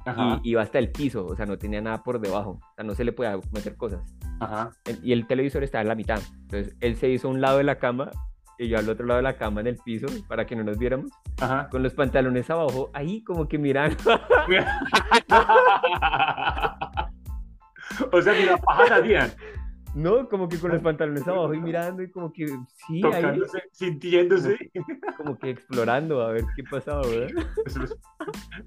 Ajá. 0.07 0.41
Y 0.43 0.51
iba 0.51 0.63
hasta 0.63 0.79
el 0.79 0.91
piso, 0.91 1.27
o 1.27 1.37
sea, 1.37 1.47
no 1.47 1.59
tenía 1.59 1.81
nada 1.81 2.03
por 2.03 2.21
debajo, 2.21 2.61
o 2.63 2.75
sea, 2.75 2.85
no 2.85 2.95
se 2.95 3.05
le 3.05 3.13
podía 3.13 3.39
meter 3.53 3.77
cosas. 3.77 4.01
Ajá. 4.41 4.71
Y 5.03 5.13
el 5.13 5.27
televisor 5.27 5.65
estaba 5.65 5.83
en 5.83 5.89
la 5.89 5.95
mitad. 5.95 6.21
Entonces, 6.43 6.77
él 6.81 6.97
se 6.97 7.11
hizo 7.11 7.29
a 7.29 7.33
un 7.33 7.41
lado 7.41 7.59
de 7.59 7.65
la 7.65 7.79
cama 7.79 8.11
y 8.59 8.69
yo 8.69 8.79
al 8.79 8.89
otro 8.89 9.05
lado 9.05 9.19
de 9.19 9.25
la 9.25 9.37
cama 9.37 9.61
en 9.61 9.67
el 9.67 9.77
piso 9.77 10.07
para 10.29 10.47
que 10.47 10.57
no 10.57 10.65
nos 10.65 10.79
viéramos, 10.79 11.11
Ajá. 11.41 11.69
con 11.69 11.83
los 11.83 11.93
pantalones 11.93 12.49
abajo, 12.49 12.91
ahí 12.95 13.23
como 13.25 13.49
que 13.49 13.59
mirando. 13.59 13.97
o 18.13 18.23
sea, 18.23 18.33
ni 18.33 18.45
la 18.45 18.57
paja 18.57 18.87
sabían. 18.87 19.33
No, 19.97 20.29
como 20.29 20.47
que 20.47 20.59
con 20.59 20.71
los 20.73 20.83
pantalones 20.83 21.27
abajo 21.27 21.55
y 21.55 21.61
mirando 21.61 22.03
y 22.03 22.11
como 22.11 22.31
que 22.31 22.47
sí, 22.47 22.97
ahí, 22.97 23.01
Tocándose, 23.01 23.63
sintiéndose. 23.73 24.71
como 25.17 25.39
que 25.39 25.51
explorando 25.51 26.21
a 26.21 26.33
ver 26.33 26.45
qué 26.55 26.63
pasaba, 26.71 27.01
¿verdad? 27.07 27.47
Es- 27.65 27.97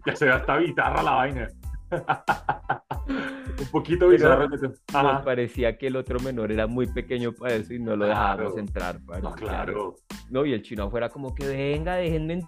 Ya 0.07 0.15
se 0.15 0.25
ve 0.25 0.31
hasta 0.31 0.57
bizarra 0.57 1.03
la 1.03 1.11
vaina. 1.11 1.47
Un 3.59 3.65
poquito 3.71 4.07
bizarro. 4.09 4.47
Nos 4.49 5.21
parecía 5.23 5.77
que 5.77 5.87
el 5.87 5.95
otro 5.97 6.19
menor 6.19 6.51
era 6.51 6.65
muy 6.67 6.87
pequeño 6.87 7.31
para 7.33 7.53
eso 7.55 7.73
y 7.73 7.79
no 7.79 7.95
lo 7.95 8.05
dejábamos 8.07 8.53
Claro. 8.53 8.59
entrar. 8.59 8.99
No, 9.21 9.31
claro. 9.33 9.95
No, 10.31 10.45
y 10.45 10.53
el 10.53 10.61
chino 10.63 10.83
afuera 10.85 11.09
como 11.09 11.33
que 11.35 11.45
venga, 11.47 11.95
déjenme 11.95 12.41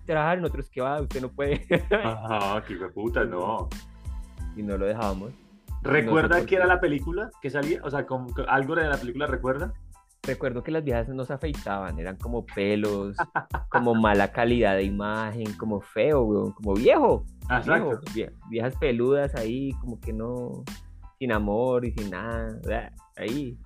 entrar, 0.00 0.38
nosotros 0.40 0.68
que 0.70 0.80
va, 0.80 1.00
usted 1.00 1.20
no 1.22 1.28
puede. 1.30 1.66
Ajá, 1.90 2.62
qué 2.66 2.76
puta, 2.94 3.24
no. 3.24 3.68
y 4.56 4.62
no 4.62 4.76
lo 4.76 4.86
dejábamos. 4.86 5.32
¿Recuerda 5.82 6.40
qué 6.40 6.46
qué. 6.46 6.56
era 6.56 6.66
la 6.66 6.80
película 6.80 7.30
que 7.40 7.50
salía? 7.50 7.80
O 7.84 7.90
sea, 7.90 8.06
algo 8.48 8.74
de 8.74 8.88
la 8.88 8.96
película 8.96 9.26
recuerda. 9.26 9.72
Recuerdo 10.22 10.62
que 10.62 10.72
las 10.72 10.84
viejas 10.84 11.08
no 11.08 11.24
se 11.24 11.32
afeitaban, 11.32 11.98
eran 11.98 12.16
como 12.16 12.44
pelos, 12.44 13.16
como 13.70 13.94
mala 13.94 14.32
calidad 14.32 14.76
de 14.76 14.82
imagen, 14.82 15.52
como 15.54 15.80
feo, 15.80 16.22
weón, 16.22 16.52
como 16.52 16.74
viejo. 16.74 17.24
Viejas 18.50 18.76
peludas 18.76 19.34
ahí, 19.36 19.72
como 19.80 20.00
que 20.00 20.12
no, 20.12 20.64
sin 21.18 21.32
amor 21.32 21.86
y 21.86 21.92
sin 21.92 22.10
nada, 22.10 22.58
ahí. 23.16 23.58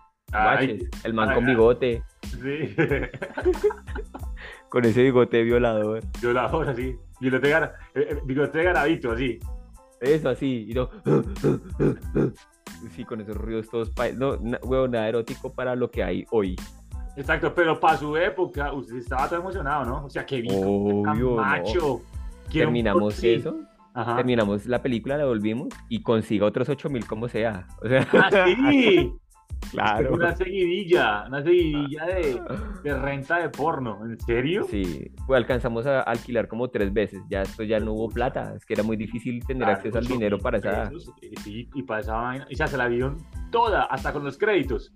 El 1.05 1.15
man 1.15 1.35
con 1.35 1.45
bigote. 1.47 2.03
Sí. 2.23 2.75
con 4.69 4.85
ese 4.85 5.03
bigote 5.03 5.43
violador. 5.43 6.03
Violador, 6.21 6.69
así. 6.71 6.97
Bigote, 7.21 7.51
gar... 7.51 7.75
Eh, 7.95 8.09
eh, 8.11 8.19
bigote 8.25 8.63
garadito, 8.63 9.13
así. 9.13 9.39
Eso, 10.03 10.29
así. 10.29 10.67
Y 10.69 10.75
no. 10.75 10.91
Sí, 12.91 13.05
con 13.05 13.21
esos 13.21 13.37
ruidos 13.37 13.69
todos. 13.71 13.93
No, 14.17 14.37
huevo, 14.63 14.89
nada 14.89 15.09
erótico 15.09 15.53
para 15.53 15.77
lo 15.77 15.91
que 15.91 16.03
hay 16.03 16.27
hoy. 16.31 16.57
Exacto, 17.17 17.55
pero 17.55 17.79
para 17.79 17.99
su 17.99 18.17
época, 18.17 18.73
usted 18.73 18.97
estaba 18.97 19.29
tan 19.29 19.41
emocionado, 19.41 19.85
¿no? 19.85 20.07
O 20.07 20.11
sea, 20.11 20.25
qué 20.27 20.41
bien, 20.41 21.03
macho. 21.37 22.01
Terminamos 22.51 23.23
eso. 23.23 23.61
Terminamos 24.17 24.67
la 24.67 24.83
película, 24.83 25.19
la 25.19 25.27
volvimos 25.27 25.69
y 25.89 26.03
consiga 26.03 26.47
otros 26.47 26.69
8000 26.69 27.07
como 27.07 27.29
sea. 27.29 27.67
O 27.83 27.89
sea... 27.89 28.09
¡Ah, 28.13 28.31
sí! 28.47 29.13
Claro. 29.71 30.13
Una 30.13 30.37
seguidilla, 30.37 31.25
una 31.27 31.43
seguidilla 31.43 32.05
de, 32.05 32.43
de, 32.83 32.99
renta 32.99 33.39
de 33.39 33.49
porno, 33.49 34.05
¿en 34.05 34.21
serio? 34.21 34.65
Sí, 34.65 35.11
pues 35.27 35.39
alcanzamos 35.39 35.87
a 35.87 36.03
alquilar 36.03 36.47
como 36.47 36.69
tres 36.69 36.93
veces, 36.93 37.23
ya 37.31 37.41
esto 37.41 37.63
ya 37.63 37.81
no 37.81 37.93
hubo 37.93 38.11
plata, 38.11 38.53
es 38.55 38.67
que 38.67 38.75
era 38.75 38.83
muy 38.83 38.99
difícil 38.99 39.43
tener 39.47 39.67
acceso 39.69 39.97
al 39.97 40.07
dinero 40.07 40.39
para 40.39 40.59
esa... 40.59 40.91
Sí, 41.43 41.71
y 41.75 41.83
para 41.85 42.01
esa 42.01 42.17
vaina, 42.17 42.47
y 42.51 42.57
ya 42.57 42.67
se 42.67 42.77
la 42.77 42.89
vieron 42.89 43.17
toda, 43.51 43.85
hasta 43.85 44.13
con 44.13 44.25
los 44.25 44.37
créditos. 44.37 44.93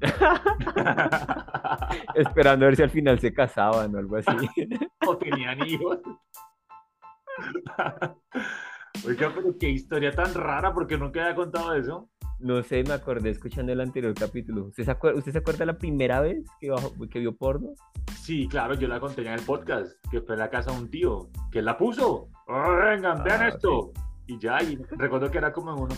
Esperando 2.14 2.66
a 2.66 2.68
ver 2.68 2.76
si 2.76 2.82
al 2.82 2.90
final 2.90 3.18
se 3.18 3.32
casaban 3.32 3.94
o 3.94 3.98
algo 3.98 4.16
así. 4.16 4.36
o 5.06 5.16
tenían 5.16 5.66
hijos. 5.66 6.00
Oiga, 9.06 9.32
pero 9.34 9.56
qué 9.58 9.70
historia 9.70 10.12
tan 10.12 10.34
rara, 10.34 10.72
porque 10.72 10.98
nunca 10.98 11.22
había 11.22 11.34
contado 11.34 11.74
eso. 11.74 12.08
No 12.38 12.62
sé, 12.62 12.84
me 12.84 12.92
acordé 12.92 13.30
escuchando 13.30 13.72
el 13.72 13.80
anterior 13.80 14.12
capítulo. 14.14 14.66
¿Usted 14.66 14.84
se 14.84 14.90
acuerda, 14.90 15.18
¿usted 15.18 15.32
se 15.32 15.38
acuerda 15.38 15.64
la 15.64 15.78
primera 15.78 16.20
vez 16.20 16.44
que, 16.60 16.74
que 17.10 17.18
vio 17.18 17.34
porno? 17.34 17.70
Sí, 18.20 18.46
claro, 18.46 18.74
yo 18.74 18.88
la 18.88 19.00
conté 19.00 19.22
en 19.22 19.32
el 19.32 19.40
podcast, 19.40 19.92
que 20.10 20.20
fue 20.20 20.34
en 20.34 20.40
la 20.40 20.50
casa 20.50 20.72
de 20.72 20.78
un 20.78 20.90
tío, 20.90 21.30
que 21.50 21.62
la 21.62 21.78
puso. 21.78 22.28
vengan, 22.46 23.24
vean 23.24 23.42
ah, 23.42 23.48
esto. 23.48 23.92
Y 24.26 24.38
ya, 24.38 24.62
y 24.62 24.76
recuerdo 24.98 25.30
que 25.30 25.38
era 25.38 25.52
como 25.52 25.72
en, 25.72 25.82
uno, 25.84 25.94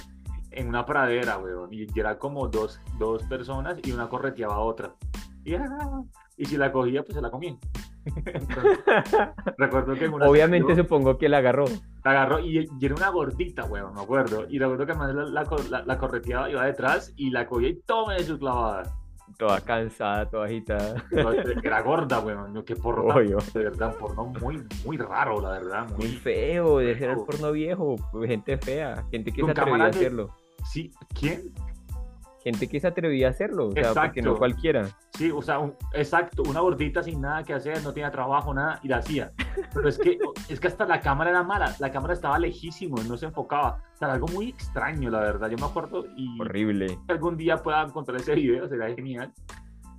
en 0.52 0.68
una 0.68 0.86
pradera, 0.86 1.38
weón, 1.38 1.72
y 1.72 1.86
era 1.98 2.18
como 2.18 2.46
dos, 2.46 2.80
dos 2.98 3.22
personas 3.24 3.78
y 3.82 3.90
una 3.90 4.08
correteaba 4.08 4.54
a 4.54 4.60
otra. 4.60 4.94
Y, 5.44 5.54
ah, 5.54 6.02
y 6.36 6.44
si 6.44 6.56
la 6.56 6.70
cogía, 6.70 7.02
pues 7.02 7.14
se 7.14 7.22
la 7.22 7.30
comía. 7.30 7.56
Recuerdo 9.58 9.94
que 9.94 10.06
Obviamente 10.06 10.74
supongo 10.74 11.18
que 11.18 11.28
la 11.28 11.38
agarró. 11.38 11.66
La 12.04 12.10
agarró 12.10 12.40
y, 12.40 12.68
era 12.80 12.94
una 12.94 13.10
gordita, 13.10 13.64
weón, 13.64 13.94
me 13.94 14.02
acuerdo. 14.02 14.46
Y 14.48 14.58
recuerdo 14.58 14.86
que 14.86 14.92
además 14.92 15.14
la, 15.14 15.44
la, 15.70 15.84
la, 15.84 15.98
correteaba, 15.98 16.50
iba 16.50 16.64
detrás 16.64 17.12
y 17.16 17.30
la 17.30 17.46
cogía 17.46 17.68
y 17.68 17.80
tome 17.86 18.18
su 18.20 18.38
clavada. 18.38 18.84
Toda 19.36 19.60
cansada, 19.60 20.28
toda 20.28 20.46
agitada. 20.46 21.04
Era 21.62 21.82
gorda, 21.82 22.20
weón. 22.20 22.62
Que 22.64 22.74
porno, 22.74 23.14
de 23.14 23.62
verdad, 23.62 23.94
porno 23.96 24.26
muy, 24.26 24.62
muy 24.84 24.96
raro, 24.96 25.40
la 25.40 25.50
verdad. 25.50 25.88
Muy, 25.96 26.08
feo, 26.08 26.78
de 26.78 26.98
ser 26.98 27.10
el 27.10 27.16
porno 27.16 27.52
viejo, 27.52 27.96
gente 28.26 28.56
fea, 28.58 29.04
gente 29.10 29.30
que 29.32 29.44
se 29.44 29.50
atrevía 29.50 29.84
a 29.84 29.88
hacerlo. 29.88 30.34
Sí, 30.64 30.90
¿quién? 31.14 31.52
Gente 32.50 32.68
que 32.68 32.80
se 32.80 32.86
atrevía 32.86 33.28
a 33.28 33.30
hacerlo, 33.30 33.68
o 33.68 33.72
sea, 33.72 33.92
porque 33.92 34.22
no 34.22 34.36
cualquiera. 34.36 34.88
Sí, 35.12 35.30
o 35.30 35.42
sea, 35.42 35.60
exacto, 35.92 36.42
una 36.48 36.60
gordita 36.60 37.02
sin 37.02 37.20
nada 37.20 37.42
que 37.42 37.52
hacer, 37.52 37.82
no 37.82 37.92
tenía 37.92 38.10
trabajo, 38.10 38.54
nada, 38.54 38.80
y 38.82 38.88
la 38.88 38.98
hacía. 38.98 39.32
Pero 39.74 39.88
es 39.88 39.98
que, 39.98 40.18
es 40.48 40.58
que 40.58 40.66
hasta 40.66 40.86
la 40.86 41.00
cámara 41.00 41.30
era 41.30 41.42
mala, 41.42 41.74
la 41.78 41.92
cámara 41.92 42.14
estaba 42.14 42.38
lejísimo, 42.38 42.96
no 43.08 43.16
se 43.16 43.26
enfocaba. 43.26 43.82
O 43.94 43.96
sea, 43.96 44.12
algo 44.12 44.28
muy 44.28 44.48
extraño, 44.48 45.10
la 45.10 45.20
verdad, 45.20 45.50
yo 45.50 45.58
me 45.58 45.66
acuerdo 45.66 46.06
y... 46.16 46.40
Horrible. 46.40 46.98
Algún 47.08 47.36
día 47.36 47.58
pueda 47.58 47.82
encontrar 47.82 48.20
ese 48.20 48.34
video, 48.34 48.66
sería 48.68 48.94
genial. 48.94 49.32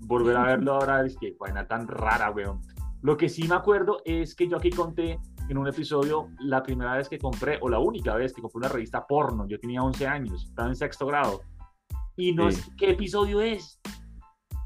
Volver 0.01 0.37
a 0.37 0.43
verlo 0.43 0.73
ahora, 0.73 1.05
es 1.05 1.15
que 1.17 1.35
vaina 1.39 1.67
tan 1.67 1.87
rara, 1.87 2.31
weón. 2.31 2.61
Lo 3.01 3.15
que 3.15 3.29
sí 3.29 3.47
me 3.47 3.55
acuerdo 3.55 4.01
es 4.05 4.35
que 4.35 4.47
yo 4.47 4.57
aquí 4.57 4.71
conté 4.71 5.19
en 5.49 5.57
un 5.57 5.67
episodio 5.67 6.29
la 6.39 6.63
primera 6.63 6.95
vez 6.95 7.09
que 7.09 7.17
compré, 7.17 7.57
o 7.61 7.69
la 7.69 7.79
única 7.79 8.15
vez 8.15 8.33
que 8.33 8.41
compré 8.41 8.57
una 8.59 8.69
revista 8.69 9.05
porno. 9.05 9.47
Yo 9.47 9.59
tenía 9.59 9.81
11 9.81 10.07
años, 10.07 10.45
estaba 10.45 10.67
en 10.67 10.75
sexto 10.75 11.05
grado 11.05 11.41
y 12.19 12.33
no 12.33 12.51
sé 12.51 12.69
qué 12.77 12.91
episodio 12.91 13.41
es. 13.41 13.79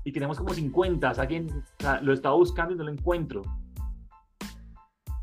Y 0.04 0.12
tenemos 0.12 0.38
como 0.38 0.54
50, 0.54 1.12
o 1.12 1.14
sea, 1.14 2.02
lo 2.02 2.14
estaba 2.14 2.36
buscando 2.36 2.74
y 2.74 2.78
no 2.78 2.84
lo 2.84 2.92
encuentro. 2.92 3.44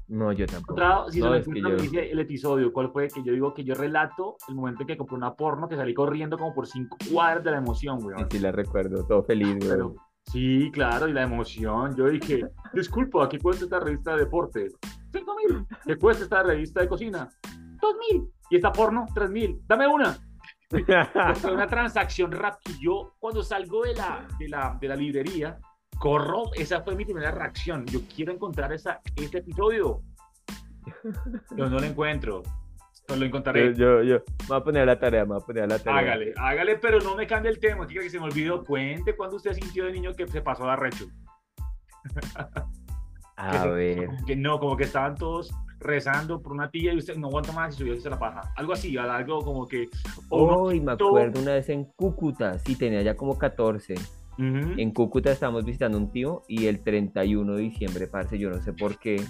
No, 0.06 0.32
yo 0.32 0.46
tampoco. 0.46 1.10
si 1.10 1.20
no, 1.20 1.28
lo 1.28 1.36
encuentro, 1.36 1.70
me 1.70 1.82
dice 1.82 2.10
el 2.10 2.18
episodio, 2.18 2.72
cuál 2.72 2.90
fue 2.90 3.08
que 3.08 3.22
yo 3.22 3.32
digo 3.32 3.52
que 3.52 3.62
yo 3.62 3.74
relato 3.74 4.36
el 4.48 4.54
momento 4.54 4.82
en 4.82 4.86
que 4.88 4.96
compré 4.96 5.16
una 5.16 5.34
porno, 5.34 5.68
que 5.68 5.76
salí 5.76 5.92
corriendo 5.92 6.38
como 6.38 6.54
por 6.54 6.66
cinco 6.66 6.96
cuadras 7.12 7.44
de 7.44 7.50
la 7.50 7.58
emoción, 7.58 7.98
güey. 8.00 8.16
Sí, 8.18 8.24
sí, 8.30 8.38
la 8.38 8.52
recuerdo, 8.52 9.04
todo 9.06 9.22
feliz, 9.22 9.56
güey. 9.64 9.96
sí, 10.26 10.70
claro, 10.72 11.08
y 11.08 11.12
la 11.12 11.22
emoción. 11.22 11.94
Yo 11.96 12.08
dije, 12.08 12.44
disculpa, 12.74 13.24
aquí 13.24 13.38
cuesta 13.38 13.64
esta 13.64 13.80
revista 13.80 14.12
de 14.12 14.24
deportes. 14.24 14.74
Cinco 15.12 15.36
mil. 15.36 15.66
¿Qué 15.84 15.96
cuesta 15.96 16.24
esta 16.24 16.42
revista 16.42 16.80
de 16.80 16.88
cocina? 16.88 17.28
Dos 17.80 17.94
mil. 18.08 18.24
Y 18.50 18.56
esta 18.56 18.72
porno, 18.72 19.06
tres 19.14 19.30
mil. 19.30 19.60
Dame 19.66 19.86
una. 19.86 20.16
Fue 20.70 21.52
una 21.52 21.66
transacción 21.66 22.30
rápida. 22.30 22.76
Yo, 22.80 23.14
cuando 23.18 23.42
salgo 23.42 23.82
de 23.82 23.94
la, 23.94 24.26
de 24.38 24.48
la, 24.48 24.78
de 24.80 24.88
la 24.88 24.96
librería, 24.96 25.58
corro. 25.98 26.52
Esa 26.54 26.82
fue 26.82 26.94
mi 26.94 27.04
primera 27.04 27.32
reacción. 27.32 27.84
Yo 27.86 28.00
quiero 28.14 28.32
encontrar 28.32 28.72
esa, 28.72 29.00
ese 29.16 29.38
episodio. 29.38 30.02
Yo 31.56 31.68
no 31.68 31.78
lo 31.78 31.84
encuentro. 31.84 32.42
No 33.08 33.16
lo 33.16 33.26
encontraré. 33.26 33.74
Yo, 33.74 34.02
yo, 34.02 34.22
me 34.42 34.46
voy 34.46 34.56
a 34.58 34.64
poner 34.64 34.86
la 34.86 34.98
tarea, 34.98 35.24
me 35.24 35.34
voy 35.34 35.42
a 35.42 35.46
poner 35.46 35.68
la 35.68 35.78
tarea. 35.80 36.00
Hágale, 36.00 36.34
hágale, 36.36 36.76
pero 36.76 37.00
no 37.00 37.16
me 37.16 37.26
cambie 37.26 37.50
el 37.50 37.58
tema. 37.58 37.86
Quiero 37.86 38.02
que 38.02 38.10
se 38.10 38.20
me 38.20 38.26
olvidó. 38.26 38.64
Cuente 38.64 39.16
cuando 39.16 39.36
usted 39.36 39.52
sintió 39.54 39.86
de 39.86 39.92
niño 39.92 40.14
que 40.14 40.28
se 40.28 40.40
pasó 40.40 40.64
de 40.64 40.70
arrecho. 40.70 41.06
A 43.36 43.66
ver. 43.66 44.08
que 44.26 44.36
no, 44.36 44.60
como 44.60 44.76
que 44.76 44.84
estaban 44.84 45.16
todos 45.16 45.50
rezando 45.80 46.40
por 46.40 46.52
una 46.52 46.70
tía 46.70 46.92
y 46.92 46.98
usted 46.98 47.16
no 47.16 47.28
aguanta 47.28 47.52
más 47.52 47.74
y 47.74 47.78
subió 47.78 48.00
se 48.00 48.10
la 48.10 48.18
paja. 48.18 48.52
Algo 48.56 48.72
así, 48.72 48.96
algo 48.96 49.40
como 49.40 49.66
que... 49.66 49.88
Oh, 50.28 50.70
me 50.70 50.92
acuerdo 50.92 51.40
una 51.40 51.54
vez 51.54 51.68
en 51.70 51.84
Cúcuta, 51.84 52.58
sí, 52.58 52.76
tenía 52.76 53.02
ya 53.02 53.16
como 53.16 53.36
14. 53.38 53.94
En 54.42 54.90
Cúcuta 54.92 55.30
estábamos 55.32 55.66
visitando 55.66 55.98
un 55.98 56.10
tío 56.10 56.44
y 56.48 56.66
el 56.66 56.82
31 56.82 57.56
de 57.56 57.60
diciembre, 57.60 58.06
parce, 58.06 58.38
yo 58.38 58.48
no 58.48 58.58
sé 58.62 58.72
por 58.72 58.98
qué. 58.98 59.22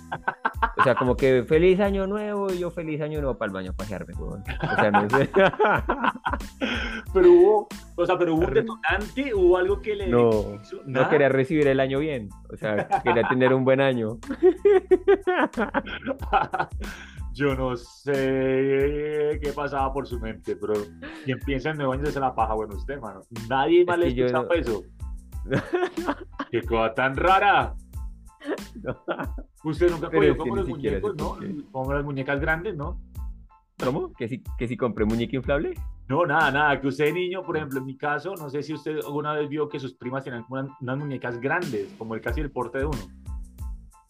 O 0.78 0.84
sea, 0.84 0.94
como 0.94 1.16
que 1.16 1.42
feliz 1.42 1.80
año 1.80 2.06
nuevo 2.06 2.52
y 2.52 2.60
yo 2.60 2.70
feliz 2.70 3.00
año 3.00 3.20
nuevo 3.20 3.36
para 3.36 3.48
el 3.48 3.54
baño 3.54 3.70
a 3.72 3.74
pajearme, 3.74 4.14
O 4.14 4.40
sea, 4.76 4.90
no 4.92 5.10
sé. 5.10 5.28
pero 7.12 7.32
hubo, 7.32 7.68
o 8.02 8.06
sea, 8.06 8.18
pero 8.18 8.34
hubo 8.34 8.46
un 8.46 8.54
detonante, 8.54 9.34
hubo 9.34 9.56
algo 9.56 9.80
que 9.80 9.94
le. 9.94 10.08
No, 10.08 10.30
no 10.86 11.08
quería 11.08 11.28
recibir 11.28 11.68
el 11.68 11.80
año 11.80 11.98
bien. 11.98 12.28
O 12.52 12.56
sea, 12.56 12.88
quería 13.02 13.28
tener 13.28 13.52
un 13.52 13.64
buen 13.64 13.80
año. 13.80 14.18
yo 17.32 17.54
no 17.54 17.76
sé 17.76 19.38
qué 19.42 19.52
pasaba 19.54 19.92
por 19.92 20.06
su 20.06 20.18
mente, 20.18 20.56
pero 20.56 20.74
quien 21.24 21.38
piensa 21.40 21.70
en 21.70 21.76
nuevo 21.76 21.92
año 21.92 22.06
se 22.06 22.20
la 22.20 22.34
paja, 22.34 22.54
bueno, 22.54 22.76
usted, 22.76 23.00
mano. 23.00 23.20
Nadie 23.48 23.84
más 23.84 23.98
le 23.98 24.08
escucha 24.08 24.44
eso. 24.54 24.82
¡Qué 26.50 26.62
cosa 26.62 26.94
tan 26.94 27.16
rara! 27.16 27.74
Usted 29.64 29.90
nunca 29.90 30.10
cogió 30.10 30.36
como 30.36 30.56
los 30.56 30.68
muñecos, 30.68 31.14
¿no? 31.16 31.38
Como 31.70 31.92
las 31.92 32.04
muñecas 32.04 32.40
grandes, 32.40 32.76
¿no? 32.76 33.00
¿Cómo? 33.84 34.12
¿Que 34.12 34.28
si, 34.28 34.42
que 34.58 34.68
si 34.68 34.76
compré 34.76 35.04
muñeca 35.04 35.36
inflable? 35.36 35.74
No, 36.08 36.26
nada, 36.26 36.50
nada. 36.50 36.80
Que 36.80 36.88
usted 36.88 37.12
niño, 37.12 37.42
por 37.42 37.56
ejemplo, 37.56 37.78
en 37.78 37.86
mi 37.86 37.96
caso, 37.96 38.34
no 38.34 38.50
sé 38.50 38.62
si 38.62 38.74
usted 38.74 38.96
alguna 39.04 39.32
vez 39.32 39.48
vio 39.48 39.68
que 39.68 39.78
sus 39.78 39.94
primas 39.94 40.24
tenían 40.24 40.44
unas, 40.48 40.98
muñecas 40.98 41.40
grandes, 41.40 41.92
como 41.98 42.14
el 42.14 42.20
casi 42.20 42.40
el 42.40 42.50
porte 42.50 42.78
de 42.78 42.86
uno. 42.86 42.98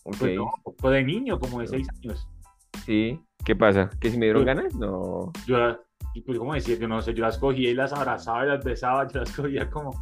Pues 0.02 0.36
no, 0.36 0.50
pues 0.78 0.94
de 0.94 1.04
niño, 1.04 1.38
como 1.38 1.60
de 1.60 1.66
seis 1.66 1.88
años. 2.02 2.26
Sí. 2.84 3.20
¿Qué 3.44 3.54
pasa? 3.54 3.90
¿Que 4.00 4.10
si 4.10 4.18
me 4.18 4.26
dieron 4.26 4.44
pues 4.44 4.56
ganas? 4.56 4.74
No. 4.74 5.32
Yo, 5.46 5.78
pues, 6.26 6.38
¿cómo 6.38 6.54
decir? 6.54 6.78
Yo 6.78 6.88
no 6.88 7.00
sé, 7.00 7.14
yo 7.14 7.22
las 7.22 7.38
cogía 7.38 7.70
y 7.70 7.74
las 7.74 7.92
abrazaba 7.92 8.44
y 8.44 8.48
las 8.48 8.64
besaba, 8.64 9.06
yo 9.08 9.20
las 9.20 9.32
cogía 9.34 9.70
como 9.70 9.92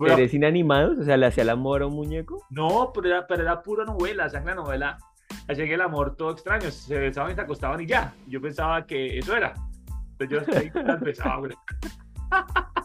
¿Eres 0.00 0.34
inanimados? 0.34 0.98
O 0.98 1.04
sea, 1.04 1.16
¿le 1.16 1.26
hacía 1.26 1.42
el 1.42 1.50
amor 1.50 1.82
a 1.82 1.86
un 1.86 1.94
muñeco? 1.94 2.44
No, 2.50 2.90
pero 2.92 3.08
era, 3.08 3.26
pero 3.26 3.42
era 3.42 3.62
pura 3.62 3.84
novela, 3.84 4.26
o 4.26 4.28
sea, 4.28 4.40
en 4.40 4.46
la 4.80 4.98
novela 5.32 5.44
hacían 5.48 5.68
el 5.68 5.80
amor 5.80 6.16
todo 6.16 6.32
extraño, 6.32 6.70
se 6.70 6.98
besaban 6.98 7.32
y 7.32 7.34
se 7.34 7.40
acostaban 7.40 7.80
y 7.80 7.86
ya. 7.86 8.14
Yo 8.26 8.40
pensaba 8.40 8.86
que 8.86 9.18
eso 9.18 9.36
era. 9.36 9.54
Entonces 10.18 10.48
yo 10.48 10.58
ahí 10.58 10.70
las 10.84 11.00
besaba, 11.00 11.38
güey. 11.38 11.52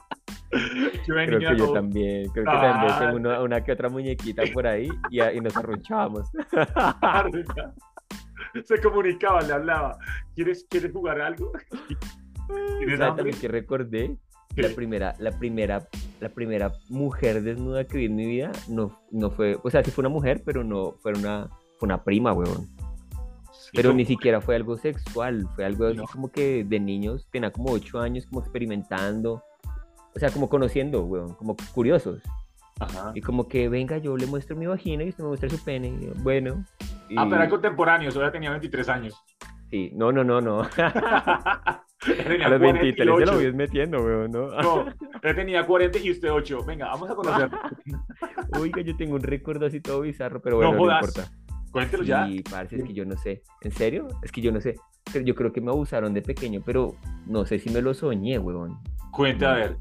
Yo 1.06 1.13
creo 1.13 1.39
que 1.39 1.58
yo 1.58 1.74
también, 1.74 2.30
creo 2.30 2.46
que 2.46 2.51
también 2.51 3.00
tengo 3.00 3.16
una, 3.18 3.42
una, 3.42 3.63
que 3.63 3.74
otra 3.74 3.89
muñequita 3.89 4.44
por 4.54 4.66
ahí 4.66 4.89
y, 5.10 5.22
y 5.22 5.42
nos 5.42 5.56
arrunchábamos. 5.58 6.32
Se 8.63 8.82
comunicaba, 8.82 9.42
le 9.42 9.54
hablaba. 9.54 9.98
¿Quieres, 10.36 10.66
¿quieres 10.70 10.94
jugar 10.94 11.20
algo? 11.20 11.51
¿Tienes 12.80 13.01
hambre? 13.01 13.32
que 13.32 13.48
recordé? 13.48 14.16
La 14.56 14.70
primera, 14.70 15.16
la 15.20 15.32
primera, 15.32 15.88
la 16.20 16.30
primera 16.30 16.72
mujer 16.89 17.44
desnuda 17.44 17.86
que 17.86 17.98
vi 17.98 18.06
en 18.06 18.16
mi 18.16 18.25
vida 18.25 18.51
no, 18.68 19.00
no 19.12 19.30
fue, 19.30 19.56
o 19.62 19.70
sea, 19.70 19.84
sí 19.84 19.92
fue 19.92 20.01
una 20.01 20.10
mujer, 20.10 20.42
pero 20.44 20.63
no 20.63 20.94
fue 20.94 21.13
una, 21.13 21.48
fue 21.77 21.88
una 21.88 22.03
prima, 22.03 22.34
weón. 22.34 22.67
pero 23.74 23.93
ni 23.93 24.05
siquiera 24.05 24.41
fue 24.41 24.55
algo 24.55 24.77
sexual, 24.77 25.48
fue 25.55 25.65
algo 25.65 25.88
así 25.88 26.00
como 26.12 26.31
que 26.31 26.63
de 26.63 26.79
niños, 26.79 27.27
tenía 27.31 27.51
como 27.51 27.72
ocho 27.72 28.00
años 28.00 28.25
como 28.25 28.41
experimentando. 28.41 29.43
o 30.15 30.19
sea, 30.19 30.29
como 30.31 30.50
conociendo, 30.50 31.03
weón, 31.03 31.34
como 31.36 31.55
curiosos. 31.74 32.22
Ajá. 32.79 33.12
Y 33.15 33.22
como 33.22 33.48
que, 33.48 33.69
venga, 33.69 33.98
yo 33.98 34.15
le 34.17 34.25
muestro 34.27 34.55
mi 34.55 34.67
vagina 34.67 35.03
y 35.03 35.10
usted 35.10 35.24
me 35.24 35.29
muestra 35.29 35.50
su 35.50 35.63
pene. 35.63 35.88
Y 35.89 36.05
yo, 36.05 36.12
bueno. 36.22 36.63
Ah, 37.15 37.25
pero 37.29 37.36
era 37.38 37.50
contemporáneo, 37.50 38.12
solo 38.12 38.31
tenía 38.31 38.51
23 38.51 38.89
años. 38.89 39.15
Sí, 39.72 39.91
no, 39.96 40.12
no, 40.12 40.24
no, 40.24 40.39
no. 40.41 40.62
A 42.46 42.50
los 42.50 42.60
23 42.60 42.96
se 42.96 43.05
lo 43.05 43.13
48. 43.15 43.34
voy 43.34 43.53
metiendo, 43.53 43.98
weón, 44.00 44.31
¿no? 44.31 44.48
No, 44.62 44.86
él 45.24 45.36
tenía 45.36 45.65
40 45.65 45.98
y 46.00 46.12
usted 46.12 46.31
8. 46.31 46.63
Venga, 46.65 46.86
vamos 46.88 47.10
a 47.10 47.15
conocer. 47.15 47.50
Oiga, 48.60 48.81
yo 48.81 48.96
tengo 48.96 49.15
un 49.15 49.24
recuerdo 49.24 49.65
así 49.65 49.81
todo 49.81 50.01
bizarro, 50.01 50.39
pero 50.41 50.57
bueno, 50.57 50.72
No 50.74 50.77
no, 50.77 50.84
jodas. 50.84 51.07
importa. 51.17 51.31
Cuéntelo 51.77 52.03
ya. 52.03 52.27
Sí, 52.27 52.43
parce, 52.50 52.75
es 52.75 52.84
que 52.84 52.93
yo 52.93 53.05
no 53.05 53.15
sé. 53.17 53.43
¿En 53.62 53.72
serio? 53.72 54.07
Es 54.24 54.31
que 54.31 54.41
yo 54.41 54.51
no 54.51 54.60
sé. 54.60 54.75
Pero 55.13 55.24
Yo 55.24 55.36
creo 55.36 55.53
que 55.53 55.62
me 55.62 55.69
abusaron 55.72 56.13
de 56.13 56.22
pequeño, 56.22 56.62
pero 56.65 56.96
no 57.27 57.46
sé 57.46 57.60
si 57.60 57.69
me 57.69 57.81
lo 57.81 57.93
soñé, 57.93 58.39
weón. 58.39 58.79
Cuente 59.12 59.46
a 59.46 59.53
ver. 59.53 59.77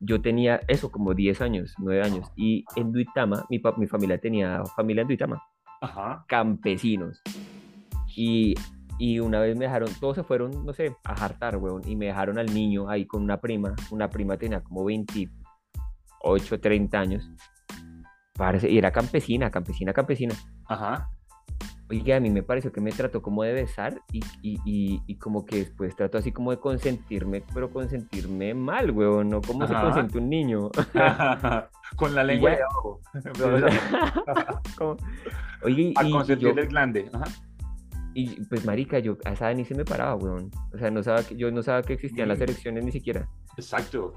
Yo 0.00 0.20
tenía 0.20 0.60
eso, 0.68 0.90
como 0.90 1.14
10 1.14 1.40
años, 1.40 1.74
9 1.78 2.02
años. 2.02 2.30
Y 2.36 2.64
en 2.76 2.92
Duitama, 2.92 3.46
mi, 3.48 3.60
mi 3.78 3.86
familia 3.86 4.18
tenía 4.18 4.62
familia 4.76 5.02
en 5.02 5.08
Duitama, 5.08 5.42
Ajá. 5.80 6.24
campesinos. 6.28 7.22
Y, 8.14 8.54
y 8.98 9.18
una 9.20 9.40
vez 9.40 9.56
me 9.56 9.64
dejaron, 9.64 9.88
todos 9.98 10.16
se 10.16 10.24
fueron, 10.24 10.66
no 10.66 10.72
sé, 10.72 10.94
a 11.04 11.16
jartar, 11.16 11.56
weón. 11.56 11.82
Y 11.86 11.96
me 11.96 12.06
dejaron 12.06 12.38
al 12.38 12.52
niño 12.52 12.88
ahí 12.90 13.06
con 13.06 13.22
una 13.22 13.40
prima. 13.40 13.74
Una 13.90 14.10
prima 14.10 14.36
tenía 14.36 14.60
como 14.62 14.84
28, 14.84 16.60
30 16.60 17.00
años. 17.00 17.30
Parce, 18.34 18.68
y 18.70 18.78
era 18.78 18.90
campesina, 18.90 19.50
campesina, 19.50 19.92
campesina. 19.92 20.34
Ajá. 20.72 21.08
Oye, 21.90 22.14
a 22.14 22.20
mí 22.20 22.30
me 22.30 22.42
pareció 22.42 22.72
que 22.72 22.80
me 22.80 22.90
trató 22.90 23.20
como 23.20 23.42
de 23.42 23.52
besar 23.52 24.00
y, 24.12 24.20
y, 24.40 24.58
y, 24.64 25.02
y 25.06 25.16
como 25.18 25.44
que 25.44 25.56
después 25.58 25.94
trató 25.94 26.16
así 26.16 26.32
como 26.32 26.50
de 26.50 26.56
consentirme, 26.58 27.42
pero 27.52 27.70
consentirme 27.70 28.54
mal, 28.54 28.90
weón, 28.92 29.28
no 29.28 29.42
como 29.42 29.66
se 29.66 29.74
Ajá. 29.74 29.82
consiente 29.84 30.16
un 30.18 30.30
niño. 30.30 30.70
Con 31.96 32.14
la 32.14 32.24
lengua 32.24 32.50
ya- 32.52 32.56
de 32.56 32.62
abajo. 32.62 33.00
Como- 34.78 34.96
Oye, 35.64 35.92
A 35.96 36.04
y, 36.04 36.08
y 36.08 36.12
consentir 36.12 36.48
yo, 36.54 36.60
el 36.60 36.66
glande. 36.68 37.10
Ajá. 37.12 37.24
y 38.14 38.40
pues 38.46 38.64
marica, 38.64 38.98
yo 38.98 39.18
a 39.26 39.32
esa 39.32 39.52
ni 39.52 39.64
se 39.66 39.74
me 39.74 39.84
paraba, 39.84 40.14
weón. 40.16 40.50
O 40.74 40.78
sea, 40.78 40.90
no 40.90 41.02
sabía 41.02 41.26
que, 41.26 41.36
yo 41.36 41.50
no 41.50 41.62
sabía 41.62 41.82
que 41.82 41.92
existían 41.94 42.28
las 42.28 42.40
erecciones 42.40 42.84
ni 42.84 42.92
siquiera. 42.92 43.28
Exacto. 43.58 44.14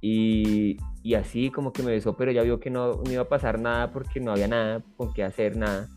Y, 0.00 0.76
y 1.02 1.14
así 1.14 1.50
como 1.50 1.72
que 1.72 1.82
me 1.82 1.90
besó, 1.90 2.16
pero 2.16 2.30
ya 2.32 2.42
vio 2.42 2.58
que 2.60 2.70
no, 2.70 3.02
no 3.04 3.10
iba 3.12 3.22
a 3.22 3.28
pasar 3.28 3.58
nada 3.60 3.90
porque 3.90 4.20
no 4.20 4.30
había 4.32 4.48
nada 4.48 4.82
con 4.96 5.12
qué 5.12 5.24
hacer, 5.24 5.56
nada. 5.56 5.88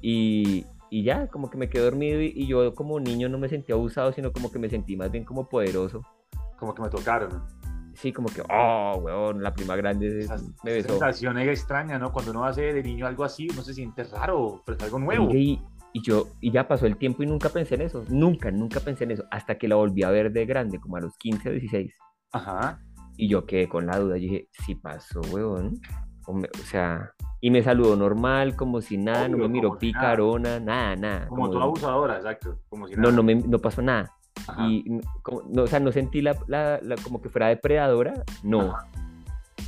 Y, 0.00 0.64
y 0.90 1.02
ya, 1.02 1.26
como 1.28 1.50
que 1.50 1.58
me 1.58 1.68
quedé 1.68 1.84
dormido 1.84 2.20
y, 2.20 2.32
y 2.34 2.46
yo 2.46 2.74
como 2.74 3.00
niño 3.00 3.28
no 3.28 3.38
me 3.38 3.48
sentía 3.48 3.74
abusado, 3.74 4.12
sino 4.12 4.32
como 4.32 4.50
que 4.50 4.58
me 4.58 4.68
sentí 4.68 4.96
más 4.96 5.10
bien 5.10 5.24
como 5.24 5.48
poderoso. 5.48 6.02
Como 6.58 6.74
que 6.74 6.82
me 6.82 6.88
tocaron. 6.88 7.44
Sí, 7.94 8.12
como 8.12 8.28
que, 8.28 8.42
oh, 8.50 9.00
weón, 9.02 9.42
la 9.42 9.54
prima 9.54 9.74
grande 9.74 10.20
Esa 10.20 10.36
me 10.62 10.72
besó. 10.72 10.90
sensación 10.90 11.38
extraña, 11.38 11.98
¿no? 11.98 12.12
Cuando 12.12 12.30
uno 12.32 12.44
hace 12.44 12.72
de 12.74 12.82
niño 12.82 13.06
algo 13.06 13.24
así, 13.24 13.48
uno 13.50 13.62
se 13.62 13.72
siente 13.72 14.04
raro, 14.04 14.62
pero 14.66 14.76
es 14.76 14.84
algo 14.84 14.98
nuevo. 14.98 15.34
Y, 15.34 15.62
y 15.94 16.02
yo, 16.02 16.26
y 16.42 16.50
ya 16.50 16.68
pasó 16.68 16.86
el 16.86 16.98
tiempo 16.98 17.22
y 17.22 17.26
nunca 17.26 17.48
pensé 17.48 17.76
en 17.76 17.82
eso. 17.82 18.04
Nunca, 18.10 18.50
nunca 18.50 18.80
pensé 18.80 19.04
en 19.04 19.12
eso. 19.12 19.24
Hasta 19.30 19.56
que 19.56 19.66
la 19.66 19.76
volví 19.76 20.02
a 20.02 20.10
ver 20.10 20.30
de 20.30 20.44
grande, 20.44 20.78
como 20.78 20.96
a 20.96 21.00
los 21.00 21.16
15 21.16 21.48
o 21.48 21.52
16. 21.52 21.94
Ajá. 22.32 22.78
Y 23.16 23.30
yo 23.30 23.46
quedé 23.46 23.66
con 23.66 23.86
la 23.86 23.98
duda. 23.98 24.18
Yo 24.18 24.24
dije, 24.24 24.48
sí 24.66 24.74
pasó, 24.74 25.22
weón. 25.32 25.80
O, 26.26 26.40
sea, 26.64 27.12
y 27.40 27.50
me 27.50 27.62
saludó 27.62 27.96
normal, 27.96 28.56
como 28.56 28.80
si 28.80 28.96
nada, 28.96 29.28
no 29.28 29.38
me 29.38 29.48
miró 29.48 29.68
como 29.70 29.80
si 29.80 29.92
nada. 29.92 30.02
picarona, 30.10 30.60
nada, 30.60 30.96
nada. 30.96 31.28
Como 31.28 31.50
toda 31.50 31.64
abusadora, 31.64 32.16
exacto. 32.16 32.58
Como 32.68 32.88
si 32.88 32.94
no, 32.96 33.02
nada. 33.02 33.12
no, 33.16 33.22
me, 33.22 33.34
no 33.36 33.58
pasó 33.58 33.82
nada. 33.82 34.12
Ajá. 34.48 34.66
Y 34.68 35.00
como- 35.22 35.42
no, 35.48 35.62
o 35.62 35.66
sea, 35.66 35.80
no 35.80 35.92
sentí 35.92 36.20
la, 36.22 36.36
la- 36.46 36.78
la- 36.82 36.96
como 36.96 37.20
que 37.22 37.28
fuera 37.28 37.48
depredadora, 37.48 38.14
no. 38.42 38.72
Ajá. 38.72 38.86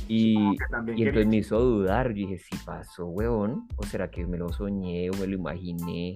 Y, 0.07 0.33
Como 0.35 0.91
y 0.95 1.03
entonces 1.03 1.27
me 1.27 1.37
hizo 1.37 1.59
dudar. 1.59 2.07
Yo 2.09 2.27
dije, 2.27 2.39
sí 2.39 2.57
pasó, 2.65 3.05
weón. 3.05 3.67
¿O 3.77 3.83
será 3.83 4.09
que 4.09 4.25
me 4.25 4.37
lo 4.37 4.49
soñé 4.49 5.09
o 5.11 5.13
me 5.13 5.27
lo 5.27 5.35
imaginé? 5.35 6.15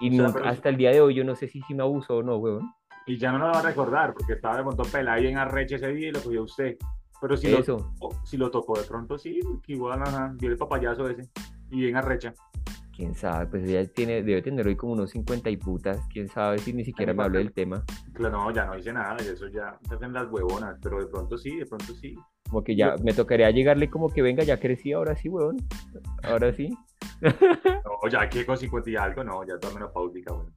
Y 0.00 0.16
sea, 0.16 0.32
hasta 0.44 0.68
el 0.70 0.76
día 0.76 0.90
de 0.92 1.00
hoy 1.00 1.14
yo 1.14 1.24
no 1.24 1.34
sé 1.34 1.46
si 1.48 1.60
sí 1.62 1.74
me 1.74 1.82
abusó 1.82 2.18
o 2.18 2.22
no, 2.22 2.36
weón. 2.36 2.72
Y 3.06 3.18
ya 3.18 3.30
no 3.32 3.38
lo 3.38 3.46
va 3.46 3.58
a 3.58 3.62
recordar, 3.62 4.14
porque 4.14 4.34
estaba 4.34 4.56
de 4.58 4.62
montón 4.62 4.86
pelada 4.90 5.20
y 5.20 5.26
en 5.26 5.38
arreche 5.38 5.74
ese 5.76 5.88
día 5.88 6.08
y 6.08 6.12
lo 6.12 6.20
cogió 6.22 6.42
usted. 6.44 6.76
Pero 7.20 7.36
si 7.36 7.50
lo, 7.50 7.58
Eso. 7.58 7.94
si 8.24 8.36
lo 8.36 8.50
tocó 8.50 8.78
de 8.78 8.86
pronto, 8.86 9.18
sí, 9.18 9.40
porque 9.42 9.72
igual, 9.72 10.02
ajá, 10.02 10.32
vio 10.38 10.50
el 10.50 10.56
papayazo 10.56 11.08
ese. 11.08 11.28
Y 11.70 11.80
bien 11.80 11.96
arrecha. 11.96 12.32
Quién 12.94 13.14
sabe, 13.14 13.46
pues 13.46 13.68
ella 13.68 13.86
tiene, 13.92 14.22
debe 14.22 14.42
tener 14.42 14.66
hoy 14.66 14.74
como 14.74 14.94
unos 14.94 15.10
50 15.10 15.50
y 15.50 15.56
putas. 15.56 16.00
Quién 16.12 16.28
sabe 16.28 16.58
si 16.58 16.72
ni 16.72 16.84
siquiera 16.84 17.14
me 17.14 17.22
habló 17.22 17.38
del 17.38 17.52
tema. 17.52 17.84
Claro, 18.12 18.38
no, 18.38 18.50
ya 18.50 18.66
no 18.66 18.76
hice 18.76 18.92
nada, 18.92 19.16
y 19.22 19.28
eso 19.28 19.46
ya 19.48 19.78
se 19.88 19.94
hacen 19.94 20.12
las 20.12 20.28
huevonas, 20.30 20.76
pero 20.82 20.98
de 20.98 21.06
pronto 21.06 21.38
sí, 21.38 21.56
de 21.56 21.66
pronto 21.66 21.94
sí. 21.94 22.16
Como 22.48 22.64
que 22.64 22.74
ya 22.74 22.96
me 23.04 23.12
tocaría 23.12 23.50
llegarle 23.50 23.88
como 23.88 24.08
que 24.08 24.22
venga, 24.22 24.42
ya 24.42 24.58
crecí, 24.58 24.92
ahora 24.92 25.14
sí, 25.14 25.28
weón. 25.28 25.56
Ahora 26.24 26.52
sí. 26.52 26.70
No, 27.22 28.08
ya 28.08 28.28
que 28.28 28.46
con 28.46 28.56
50 28.56 28.90
y 28.90 28.96
algo, 28.96 29.24
no, 29.24 29.44
ya 29.44 29.54
está 29.54 29.70
menopáusica, 29.72 30.32
weón. 30.32 30.52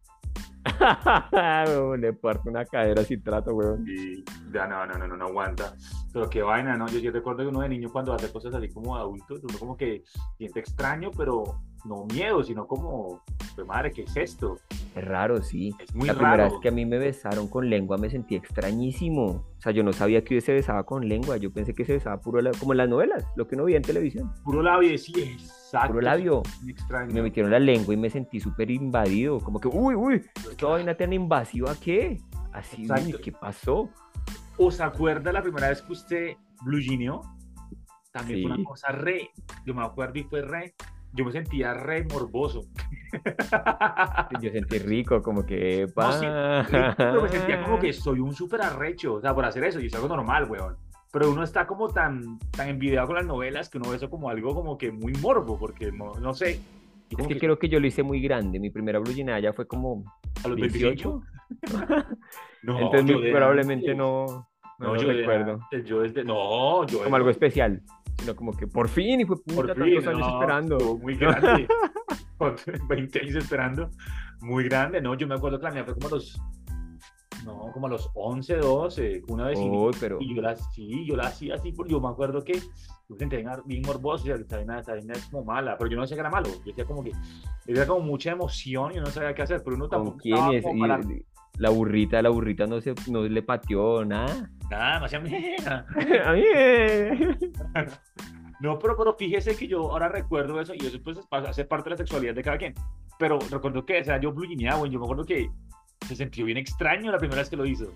Le 1.99 2.13
parto 2.13 2.49
una 2.49 2.65
cadera 2.65 3.03
sin 3.03 3.23
trato, 3.23 3.53
weón. 3.53 3.85
Y 3.87 4.23
ya 4.53 4.67
no, 4.67 4.85
no, 4.85 4.93
no, 4.97 5.07
no, 5.07 5.17
no 5.17 5.25
aguanta. 5.25 5.73
Pero 6.13 6.29
qué 6.29 6.41
vaina, 6.41 6.77
¿no? 6.77 6.87
Yo, 6.87 6.99
yo 6.99 7.11
recuerdo 7.11 7.43
que 7.43 7.47
uno 7.47 7.61
de 7.61 7.69
niño 7.69 7.89
cuando 7.91 8.13
hace 8.13 8.31
cosas 8.31 8.53
así 8.53 8.69
como 8.69 8.95
adultos, 8.95 9.41
uno 9.43 9.57
como 9.57 9.77
que 9.77 10.03
siente 10.37 10.59
extraño, 10.59 11.11
pero 11.15 11.61
no 11.85 12.05
miedo, 12.13 12.43
sino 12.43 12.67
como, 12.67 13.23
pues 13.55 13.65
madre, 13.65 13.91
¿qué 13.91 14.03
es 14.03 14.15
esto? 14.17 14.57
Es 14.95 15.05
raro, 15.05 15.41
sí. 15.41 15.73
Es 15.79 15.95
muy 15.95 16.07
la 16.07 16.13
primera 16.13 16.37
raro. 16.37 16.51
vez 16.51 16.59
que 16.61 16.69
a 16.69 16.71
mí 16.71 16.85
me 16.85 16.97
besaron 16.97 17.47
con 17.47 17.69
lengua 17.69 17.97
me 17.97 18.09
sentí 18.09 18.35
extrañísimo. 18.35 19.23
O 19.57 19.61
sea, 19.61 19.71
yo 19.71 19.83
no 19.83 19.93
sabía 19.93 20.23
que 20.23 20.41
se 20.41 20.53
besaba 20.53 20.83
con 20.85 21.07
lengua. 21.07 21.37
Yo 21.37 21.51
pensé 21.51 21.73
que 21.73 21.85
se 21.85 21.93
besaba 21.93 22.19
puro 22.19 22.41
como 22.59 22.73
en 22.73 22.77
las 22.77 22.89
novelas, 22.89 23.25
lo 23.35 23.47
que 23.47 23.55
uno 23.55 23.63
veía 23.65 23.77
en 23.77 23.83
televisión. 23.83 24.31
Puro 24.43 24.61
labio, 24.61 24.97
sí, 24.97 25.37
exacto. 25.73 25.87
Puro 25.93 26.01
labio. 26.01 26.43
Extraño. 26.67 27.13
Me 27.13 27.21
metieron 27.21 27.51
la 27.51 27.59
lengua 27.59 27.93
y 27.93 27.97
me 27.97 28.09
sentí 28.09 28.39
súper 28.39 28.69
invadido. 28.71 29.39
Como 29.39 29.59
que, 29.59 29.67
uy, 29.67 29.95
uy, 29.95 30.21
esta 30.49 30.67
vaina 30.67 30.95
tan 30.95 31.13
invasiva, 31.13 31.73
¿qué? 31.81 32.19
Así, 32.53 32.85
uy. 32.89 33.13
¿qué 33.23 33.31
pasó? 33.31 33.89
¿O 34.57 34.69
se 34.71 34.83
acuerda 34.83 35.31
la 35.31 35.41
primera 35.41 35.69
vez 35.69 35.81
que 35.81 35.93
usted 35.93 36.33
blue 36.63 36.79
jeaneó? 36.81 37.21
También 38.11 38.41
fue 38.43 38.51
Sí. 38.51 38.59
una 38.59 38.63
cosa 38.69 38.91
re, 38.91 39.29
yo 39.65 39.73
me 39.73 39.83
acuerdo 39.83 40.19
y 40.19 40.23
fue 40.23 40.41
re, 40.41 40.75
yo 41.13 41.23
me 41.23 41.31
sentía 41.31 41.73
re 41.73 42.03
morboso. 42.03 42.63
Yo 44.41 44.51
sentí 44.51 44.79
rico, 44.79 45.21
como 45.21 45.45
que, 45.45 45.87
No, 45.95 46.11
sí, 46.11 46.25
pa. 46.25 46.93
pero 46.97 47.21
me 47.23 47.29
sentía 47.29 47.63
como 47.63 47.79
que 47.79 47.93
soy 47.93 48.19
un 48.19 48.33
súper 48.33 48.61
arrecho, 48.61 49.15
o 49.15 49.21
sea, 49.21 49.33
por 49.33 49.45
hacer 49.45 49.63
eso, 49.63 49.79
y 49.79 49.87
es 49.87 49.95
algo 49.95 50.09
normal, 50.09 50.49
weón. 50.49 50.75
Pero 51.11 51.29
uno 51.31 51.43
está 51.43 51.67
como 51.67 51.89
tan, 51.89 52.39
tan 52.51 52.69
envidiado 52.69 53.07
con 53.07 53.17
las 53.17 53.25
novelas 53.25 53.69
que 53.69 53.77
uno 53.77 53.89
ve 53.89 53.97
eso 53.97 54.09
como 54.09 54.29
algo 54.29 54.55
como 54.55 54.77
que 54.77 54.91
muy 54.91 55.13
morbo, 55.13 55.57
porque 55.59 55.91
no, 55.91 56.13
no 56.15 56.33
sé. 56.33 56.59
Es 57.09 57.17
como 57.17 57.27
que 57.27 57.37
creo 57.37 57.59
que 57.59 57.67
yo 57.67 57.79
lo 57.81 57.87
hice 57.87 58.03
muy 58.03 58.21
grande. 58.21 58.59
Mi 58.59 58.69
primera 58.69 58.99
blue 58.99 59.11
ya 59.13 59.51
fue 59.51 59.67
como 59.67 60.03
a 60.43 60.47
los 60.47 60.57
18. 60.57 61.21
25. 61.61 62.05
No, 62.63 62.79
Entonces 62.79 63.17
muy 63.17 63.31
probablemente 63.31 63.95
no, 63.95 64.47
no, 64.77 64.93
No, 64.93 64.95
yo 64.95 65.11
recuerdo. 65.11 65.59
antes, 65.63 65.83
yo 65.83 66.01
desde, 66.01 66.23
no, 66.23 66.85
yo 66.85 66.99
Como 66.99 67.03
desde- 67.05 67.15
algo 67.15 67.29
especial. 67.31 67.81
Sino 68.19 68.35
como 68.35 68.55
que 68.55 68.67
por 68.67 68.87
fin, 68.87 69.19
y 69.21 69.25
fue 69.25 69.37
puta, 69.37 69.55
Por 69.55 69.67
tantos 69.67 69.83
fin, 69.85 70.07
años 70.07 70.19
no, 70.19 70.33
esperando. 70.39 70.97
Muy 70.99 71.15
grande. 71.17 71.67
Con 72.37 72.55
20 72.87 73.19
años 73.19 73.35
esperando. 73.35 73.89
Muy 74.41 74.65
grande, 74.65 75.01
¿no? 75.01 75.15
Yo 75.15 75.27
me 75.27 75.33
acuerdo 75.35 75.57
que 75.59 75.63
la 75.65 75.71
mía 75.71 75.83
fue 75.85 75.95
como 75.95 76.09
los. 76.09 76.39
No, 77.45 77.71
como 77.73 77.87
a 77.87 77.89
los 77.89 78.09
11, 78.13 78.57
12. 78.57 79.23
Una 79.29 79.47
vez. 79.47 79.57
Uy, 79.59 79.95
pero 79.99 80.17
Y 80.21 80.35
yo 80.35 80.41
la, 80.41 80.55
sí, 80.55 81.05
yo 81.05 81.15
la 81.15 81.27
hacía 81.27 81.55
así, 81.55 81.71
porque 81.71 81.91
yo 81.93 81.99
me 81.99 82.09
acuerdo 82.09 82.43
que 82.43 82.53
yo 83.09 83.15
sentía 83.17 83.39
bien 83.65 83.81
morboso, 83.85 84.27
y 84.27 84.31
esa 84.31 84.57
vaina, 84.57 84.79
es 84.79 85.25
como 85.31 85.43
mala, 85.45 85.77
pero 85.77 85.89
yo 85.89 85.95
no 85.95 86.03
decía 86.03 86.15
que 86.15 86.21
era 86.21 86.29
malo, 86.29 86.47
yo 86.49 86.63
decía 86.65 86.85
como 86.85 87.03
que 87.03 87.11
era 87.67 87.85
como 87.87 88.01
mucha 88.01 88.31
emoción 88.31 88.91
y 88.93 88.97
uno 88.97 89.05
no 89.05 89.11
sabía 89.11 89.33
qué 89.33 89.41
hacer, 89.41 89.61
pero 89.63 89.75
uno 89.75 89.89
¿con 89.89 89.97
tampoco 89.97 90.17
quién 90.17 90.35
estaba 90.35 90.55
es? 90.55 90.63
como 90.63 90.75
Y 90.77 90.79
para- 90.81 91.01
la 91.57 91.69
burrita, 91.69 92.21
la 92.21 92.29
burrita 92.29 92.65
no 92.65 92.79
se 92.79 92.93
no 93.09 93.23
le 93.23 93.43
pateó 93.43 94.05
nada. 94.05 94.49
nada, 94.69 94.99
no 94.99 95.05
hacía 95.05 95.19
mierda. 95.19 95.85
A 96.25 96.33
mí. 96.33 96.43
No, 98.61 98.77
pero, 98.77 98.95
pero 98.95 99.15
fíjese 99.15 99.55
que 99.55 99.67
yo 99.67 99.91
ahora 99.91 100.07
recuerdo 100.07 100.61
eso 100.61 100.73
y 100.75 100.85
eso 100.85 100.99
pues 101.03 101.19
hace 101.31 101.65
parte 101.65 101.85
de 101.85 101.91
la 101.91 101.97
sexualidad 101.97 102.35
de 102.35 102.43
cada 102.43 102.57
quien. 102.57 102.73
Pero 103.17 103.39
recuerdo 103.49 103.85
que, 103.85 103.99
o 104.01 104.03
sea, 104.05 104.19
yo 104.19 104.33
güey, 104.33 104.55
yo 104.55 104.99
me 104.99 105.05
acuerdo 105.05 105.25
que 105.25 105.49
se 106.07 106.15
sintió 106.15 106.45
bien 106.45 106.57
extraño 106.57 107.11
la 107.11 107.17
primera 107.17 107.41
vez 107.41 107.49
que 107.49 107.55
lo 107.55 107.65
hizo. 107.65 107.93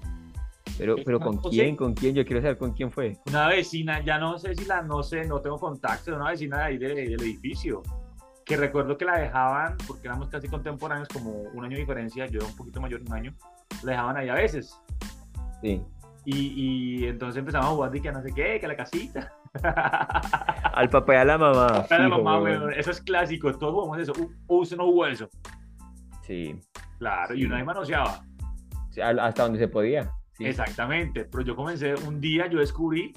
Pero, 0.78 0.96
pero 1.06 1.20
¿con 1.20 1.38
quién? 1.38 1.76
¿Con 1.76 1.94
quién? 1.94 2.16
Yo 2.16 2.26
quiero 2.26 2.42
saber 2.42 2.58
con 2.58 2.74
quién 2.74 2.92
fue. 2.92 3.18
Una 3.28 3.48
vecina, 3.48 4.02
ya 4.04 4.18
no 4.18 4.38
sé 4.38 4.56
si 4.56 4.66
la, 4.66 4.82
no 4.82 5.04
sé, 5.04 5.26
no 5.26 5.40
tengo 5.40 5.58
contacto, 5.58 6.12
de 6.12 6.18
una 6.18 6.30
vecina 6.32 6.58
de 6.60 6.64
ahí 6.64 6.78
de- 6.78 6.94
del 6.96 7.22
edificio, 7.22 7.82
que 8.44 8.58
recuerdo 8.58 8.98
que 8.98 9.06
la 9.06 9.18
dejaban, 9.18 9.78
porque 9.88 10.08
éramos 10.08 10.28
casi 10.28 10.50
contemporáneos, 10.50 11.08
como 11.08 11.32
un 11.32 11.64
año 11.64 11.76
de 11.76 11.80
diferencia, 11.82 12.26
yo 12.28 12.40
era 12.40 12.48
un 12.50 12.56
poquito 12.58 12.82
mayor, 12.82 13.02
un 13.08 13.14
año, 13.14 13.34
la 13.84 13.92
dejaban 13.94 14.18
ahí 14.18 14.28
a 14.30 14.34
veces. 14.34 14.78
Sí. 15.62 15.82
Y, 16.26 16.36
y 17.04 17.06
entonces 17.06 17.38
empezamos 17.40 17.68
a 17.68 17.70
jugar 17.72 17.96
y 17.96 18.02
que 18.02 18.12
no 18.12 18.22
sé 18.22 18.34
qué, 18.34 18.60
que 18.60 18.68
la 18.68 18.76
casita. 18.76 19.32
Al 20.74 20.90
papá 20.90 21.14
y 21.14 21.18
a 21.18 21.26
la 21.26 21.38
mamá. 21.38 21.68
A 21.90 22.00
la 22.00 22.10
mamá, 22.10 22.40
weón, 22.42 22.74
eso 22.74 22.92
es 22.92 23.00
clásico, 23.00 23.54
todos 23.54 23.74
jugamos 23.74 24.00
eso. 24.00 24.14
Usted 24.48 24.76
no 24.76 24.86
jugó 24.86 25.06
eso. 25.08 25.30
Sí. 26.24 26.60
Claro, 27.06 27.36
y 27.36 27.40
Sí. 27.42 27.46
uno 27.46 27.56
ahí 27.56 27.64
manoseaba. 27.64 28.26
Sí, 28.90 29.00
Hasta 29.02 29.44
donde 29.44 29.60
se 29.60 29.68
podía. 29.68 30.10
Exactamente, 30.40 31.26
pero 31.26 31.44
yo 31.44 31.56
comencé 31.56 31.94
un 32.08 32.20
día, 32.20 32.48
yo 32.48 32.58
descubrí, 32.60 33.14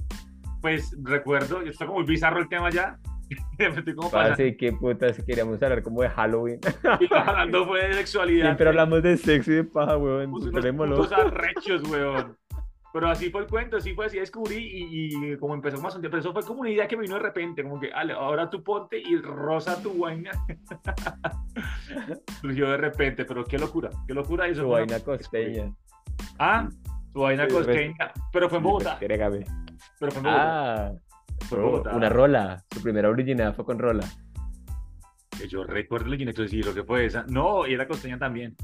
pues 0.60 0.94
recuerdo, 1.02 1.62
está 1.62 1.86
como 1.86 2.00
muy 2.00 2.06
bizarro 2.06 2.38
el 2.40 2.48
tema 2.50 2.68
ya. 2.68 2.98
como 3.96 4.10
Parce, 4.10 4.56
qué 4.56 4.72
putas 4.72 5.22
queríamos 5.24 5.62
hablar 5.62 5.82
como 5.82 6.02
de 6.02 6.10
Halloween. 6.10 6.60
hablando 7.10 7.66
fue 7.66 7.88
de 7.88 7.94
sexualidad. 7.94 8.44
Siempre 8.46 8.68
hablamos 8.68 9.02
de 9.02 9.16
sexo 9.16 9.52
y 9.52 9.54
de 9.56 9.64
paja, 9.64 9.96
weón. 9.96 10.30
Pues 10.30 10.44
unos 10.44 11.12
arrechos, 11.12 11.82
weón. 11.90 12.36
Pero 12.98 13.12
así 13.12 13.30
fue 13.30 13.42
el 13.42 13.46
cuento, 13.46 13.76
así 13.76 13.94
fue, 13.94 14.06
así 14.06 14.18
descubrí 14.18 14.56
y, 14.58 15.36
como 15.36 15.54
empezó 15.54 15.80
más 15.80 15.96
pero 16.02 16.18
eso 16.18 16.32
fue 16.32 16.42
como 16.42 16.62
una 16.62 16.70
idea 16.70 16.88
que 16.88 16.96
me 16.96 17.02
vino 17.02 17.14
de 17.14 17.20
repente, 17.20 17.62
como 17.62 17.78
que 17.78 17.92
ahora 17.92 18.50
tú 18.50 18.64
ponte 18.64 18.98
y 18.98 19.16
rosa 19.18 19.80
tu 19.80 20.00
vaina. 20.00 20.32
Surgió 22.40 22.70
de 22.70 22.76
repente, 22.76 23.24
pero 23.24 23.44
qué 23.44 23.56
locura, 23.56 23.90
qué 24.04 24.14
locura 24.14 24.48
eso. 24.48 24.62
Tu 24.62 24.70
vaina 24.70 24.98
costeña. 24.98 25.72
Ah, 26.40 26.68
tu 27.12 27.20
vaina 27.20 27.46
costeña, 27.46 28.12
pero 28.32 28.48
fue 28.48 28.58
en 28.58 28.64
Bogotá. 28.64 28.96
Pero 28.98 30.10
fue 30.10 30.18
en 30.18 30.24
Bogotá. 30.24 30.26
Ah, 30.26 30.92
fue 31.48 31.58
en 31.58 31.64
Bogotá. 31.66 31.94
Una 31.94 32.08
rola, 32.08 32.64
su 32.74 32.82
primera 32.82 33.08
original 33.08 33.54
fue 33.54 33.64
con 33.64 33.78
rola. 33.78 34.08
Que 35.38 35.46
yo 35.46 35.62
recuerdo 35.62 36.06
el 36.06 36.14
original, 36.14 36.48
sí, 36.48 36.64
lo 36.64 36.74
que 36.74 36.82
fue 36.82 37.04
esa. 37.04 37.24
No, 37.28 37.64
y 37.64 37.74
era 37.74 37.86
costeña 37.86 38.18
también. 38.18 38.56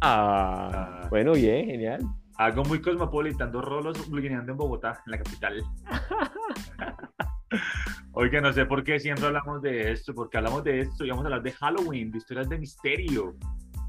Ah, 0.00 1.02
ah. 1.04 1.06
bueno, 1.10 1.34
bien, 1.34 1.66
genial. 1.66 2.00
Algo 2.38 2.64
muy 2.64 2.80
cosmopolitan, 2.80 3.50
dos 3.50 3.64
rolos 3.64 3.98
en 4.08 4.56
Bogotá, 4.56 5.02
en 5.06 5.10
la 5.10 5.18
capital. 5.18 5.60
Oiga, 8.12 8.40
no 8.40 8.52
sé 8.52 8.64
por 8.64 8.84
qué 8.84 9.00
siempre 9.00 9.26
hablamos 9.26 9.60
de 9.60 9.90
esto, 9.90 10.14
porque 10.14 10.38
hablamos 10.38 10.62
de 10.62 10.80
esto 10.80 11.04
y 11.04 11.10
vamos 11.10 11.24
a 11.24 11.26
hablar 11.26 11.42
de 11.42 11.50
Halloween, 11.50 12.12
de 12.12 12.18
historias 12.18 12.48
de 12.48 12.58
misterio. 12.58 13.34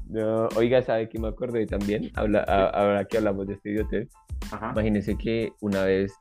No, 0.08 0.48
oiga, 0.56 0.82
¿sabe 0.82 1.08
qué 1.08 1.20
me 1.20 1.28
acordé 1.28 1.64
también? 1.66 2.10
Habla, 2.16 2.42
ahora 2.42 3.04
que 3.04 3.18
hablamos 3.18 3.46
de 3.46 3.54
este 3.54 3.70
idiotez. 3.70 4.08
Imagínense 4.72 5.16
que 5.16 5.52
una 5.60 5.84
vez 5.84 6.12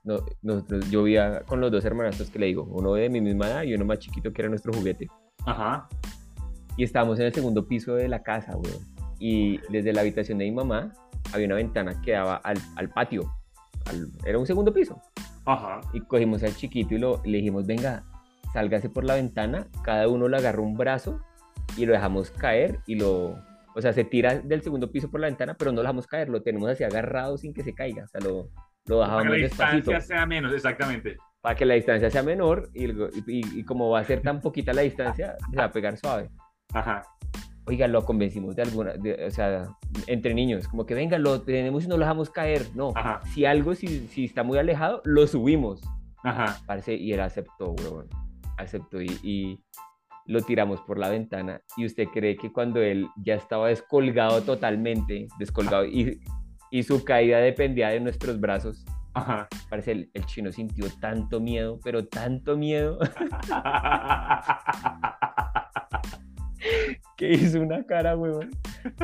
nosotros, 0.44 0.88
yo 0.92 1.02
vi 1.02 1.16
con 1.48 1.62
los 1.62 1.72
dos 1.72 1.84
hermanastros 1.84 2.30
que 2.30 2.38
le 2.38 2.46
digo, 2.46 2.64
uno 2.64 2.94
de 2.94 3.10
mi 3.10 3.22
misma 3.22 3.48
edad 3.48 3.64
y 3.64 3.74
uno 3.74 3.86
más 3.86 3.98
chiquito 3.98 4.32
que 4.32 4.44
era 4.44 4.50
nuestro 4.50 4.72
juguete. 4.72 5.08
Ajá. 5.48 5.90
Y 6.78 6.84
estábamos 6.84 7.20
en 7.20 7.26
el 7.26 7.34
segundo 7.34 7.68
piso 7.68 7.96
de 7.96 8.08
la 8.08 8.22
casa, 8.22 8.56
weón. 8.56 8.86
Y 9.20 9.58
desde 9.70 9.94
la 9.94 10.02
habitación 10.02 10.38
de 10.38 10.46
mi 10.46 10.52
mamá 10.52 10.94
había 11.34 11.48
una 11.48 11.56
ventana 11.56 12.02
que 12.02 12.12
daba 12.12 12.38
al, 12.38 12.58
al 12.76 12.90
patio. 12.90 13.32
era 14.26 14.38
un 14.38 14.46
segundo 14.46 14.74
piso. 14.74 15.02
Ajá. 15.46 15.82
Y 15.94 16.02
cogimos 16.02 16.44
al 16.44 16.56
chiquito 16.56 16.94
y 16.94 16.98
lo, 16.98 17.22
le 17.26 17.38
dijimos, 17.38 17.66
venga, 17.66 18.04
sálgase 18.54 18.90
por 18.90 19.04
la 19.04 19.16
ventana. 19.16 19.68
Cada 19.84 20.08
uno 20.08 20.28
le 20.28 20.38
agarró 20.38 20.64
un 20.64 20.76
brazo 20.76 21.20
y 21.78 21.86
lo 21.86 21.94
dejamos 21.94 22.32
caer 22.32 22.80
y 22.86 22.96
lo... 22.96 23.38
O 23.76 23.82
sea, 23.82 23.94
se 23.94 24.04
tira 24.04 24.40
del 24.40 24.62
segundo 24.62 24.92
piso 24.92 25.10
por 25.10 25.22
la 25.22 25.28
ventana, 25.28 25.56
pero 25.58 25.72
no 25.72 25.78
lo 25.78 25.84
dejamos 25.84 26.08
caer, 26.08 26.28
lo 26.30 26.42
tenemos 26.42 26.70
así 26.70 26.84
agarrado 26.84 27.38
sin 27.38 27.54
que 27.54 27.64
se 27.64 27.74
caiga. 27.74 28.04
O 28.04 28.08
sea, 28.08 28.20
lo, 28.20 28.50
lo 28.86 29.00
Para 29.00 29.24
que 29.24 29.30
la 29.30 29.36
distancia 29.36 30.02
sea 30.02 30.26
menos, 30.26 30.54
exactamente. 30.54 31.18
Para 31.40 31.56
que 31.56 31.66
la 31.66 31.76
distancia 31.76 32.10
sea 32.10 32.24
menor 32.24 32.70
y, 32.74 32.86
y, 32.90 33.60
y, 33.60 33.64
como 33.64 33.90
va 33.92 34.00
a 34.00 34.04
ser 34.04 34.22
tan 34.22 34.42
poquita 34.42 34.74
la 34.74 34.82
distancia, 34.82 35.38
se 35.50 35.56
va 35.56 35.66
a 35.66 35.72
pegar 35.72 35.96
suave. 35.98 36.30
Ajá 36.74 37.04
oiga, 37.70 37.88
lo 37.88 38.04
convencimos 38.04 38.56
de 38.56 38.64
alguna, 38.64 38.94
o 39.28 39.30
sea, 39.30 39.68
entre 40.08 40.34
niños, 40.34 40.68
como 40.68 40.88
que 40.88 40.96
venga, 40.96 41.20
lo 41.20 41.44
tenemos 41.44 41.86
y 41.86 41.88
no 41.88 41.98
lo 41.98 42.02
dejamos 42.02 42.32
caer. 42.32 42.66
No, 42.74 42.94
si 43.32 43.46
algo, 43.46 43.76
si, 43.76 44.08
si, 44.08 44.26
está 44.26 44.42
muy 44.44 44.58
alejado, 44.58 45.04
lo 45.06 45.28
subimos. 45.28 45.80
Ajá. 46.24 46.58
Parece, 46.66 46.96
y 46.96 47.14
él 47.14 47.20
aceptó, 47.20 47.74
weón. 47.74 48.08
Aceptó 48.58 49.00
y, 49.02 49.20
y, 49.22 49.64
lo 50.26 50.42
tiramos 50.42 50.82
por 50.82 50.98
la 50.98 51.10
ventana. 51.10 51.62
Y 51.78 51.86
usted 51.86 52.08
cree 52.08 52.38
que 52.38 52.52
cuando 52.52 52.82
él 52.82 53.08
ya 53.24 53.36
estaba 53.36 53.68
descolgado 53.68 54.42
totalmente, 54.42 55.28
descolgado, 55.38 55.86
y, 55.86 56.20
y 56.72 56.82
su 56.82 57.04
caída 57.04 57.38
dependía 57.38 57.90
de 57.90 58.00
nuestros 58.00 58.40
brazos. 58.40 58.84
Ajá. 59.14 59.48
Parece 59.70 59.92
el, 59.92 60.10
el 60.16 60.26
chino 60.26 60.52
sintió 60.52 60.88
tanto 61.00 61.40
miedo, 61.40 61.80
pero 61.84 62.08
tanto 62.08 62.58
miedo. 62.58 62.98
que 67.18 67.34
hizo 67.34 67.62
una 67.62 67.84
cara, 67.86 68.16
weón. 68.16 68.52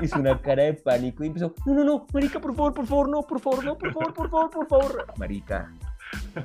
Hizo 0.01 0.19
una 0.19 0.39
cara 0.39 0.63
de 0.63 0.73
pánico 0.73 1.23
y 1.23 1.27
empezó, 1.27 1.53
no, 1.65 1.73
no, 1.73 1.83
no, 1.83 2.07
marica, 2.13 2.39
por 2.39 2.55
favor, 2.55 2.73
por 2.73 2.87
favor, 2.87 3.09
no, 3.09 3.21
por 3.23 3.39
favor, 3.39 3.65
no, 3.65 3.77
por 3.77 3.93
favor, 3.93 4.13
por 4.13 4.29
favor, 4.29 4.49
por 4.49 4.67
favor. 4.67 5.05
Marica, 5.17 5.71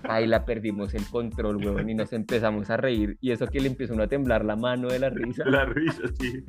ahí 0.04 0.26
la 0.26 0.44
perdimos 0.44 0.94
el 0.94 1.04
control, 1.06 1.56
weón, 1.56 1.88
y 1.88 1.94
nos 1.94 2.12
empezamos 2.12 2.70
a 2.70 2.76
reír. 2.76 3.16
Y 3.20 3.30
eso 3.32 3.46
que 3.46 3.60
le 3.60 3.68
empezó 3.68 4.00
a 4.00 4.06
temblar 4.06 4.44
la 4.44 4.56
mano 4.56 4.88
de 4.88 4.98
la 4.98 5.10
risa. 5.10 5.44
La 5.44 5.64
risa, 5.64 6.02
sí. 6.18 6.44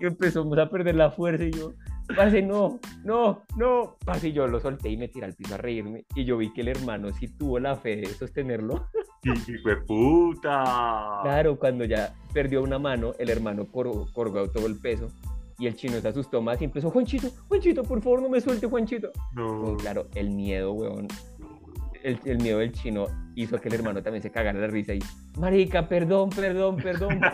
Y 0.00 0.06
empezamos 0.06 0.58
a 0.58 0.68
perder 0.68 0.96
la 0.96 1.10
fuerza 1.10 1.44
y 1.44 1.50
yo, 1.52 1.74
pase, 2.16 2.42
no, 2.42 2.80
no, 3.04 3.42
no. 3.56 3.96
Pase, 4.04 4.28
y 4.28 4.32
yo 4.32 4.46
lo 4.46 4.60
solté 4.60 4.90
y 4.90 4.96
me 4.96 5.08
tiré 5.08 5.26
al 5.26 5.34
piso 5.34 5.54
a 5.54 5.58
reírme. 5.58 6.04
Y 6.14 6.24
yo 6.24 6.36
vi 6.38 6.52
que 6.52 6.62
el 6.62 6.68
hermano 6.68 7.12
sí 7.12 7.28
tuvo 7.28 7.58
la 7.58 7.76
fe 7.76 7.96
de 7.96 8.06
sostenerlo. 8.06 8.88
¡Hijo 9.22 9.68
de 9.68 9.76
puta! 9.76 11.20
Claro, 11.22 11.58
cuando 11.58 11.84
ya 11.84 12.14
perdió 12.32 12.62
una 12.62 12.78
mano, 12.78 13.12
el 13.18 13.30
hermano 13.30 13.66
corgó, 13.66 14.06
todo 14.12 14.66
el 14.66 14.78
peso. 14.78 15.08
Y 15.58 15.68
el 15.68 15.76
chino 15.76 16.00
se 16.00 16.08
asustó 16.08 16.42
más 16.42 16.60
y 16.60 16.64
empezó, 16.64 16.90
Juanchito, 16.90 17.30
Juanchito, 17.46 17.84
por 17.84 18.02
favor, 18.02 18.20
no 18.22 18.28
me 18.28 18.40
suelte, 18.40 18.66
Juanchito. 18.66 19.12
No. 19.34 19.76
claro, 19.76 20.08
el 20.16 20.30
miedo, 20.30 20.72
weón. 20.72 21.06
El, 22.02 22.18
el, 22.24 22.38
miedo 22.38 22.58
del 22.58 22.72
chino 22.72 23.06
hizo 23.34 23.60
que 23.60 23.68
el 23.68 23.74
hermano 23.74 24.02
también 24.02 24.22
se 24.22 24.30
cagara 24.30 24.58
de 24.58 24.66
risa 24.66 24.94
y, 24.94 25.00
marica, 25.38 25.88
perdón, 25.88 26.30
perdón, 26.30 26.76
perdón. 26.76 27.20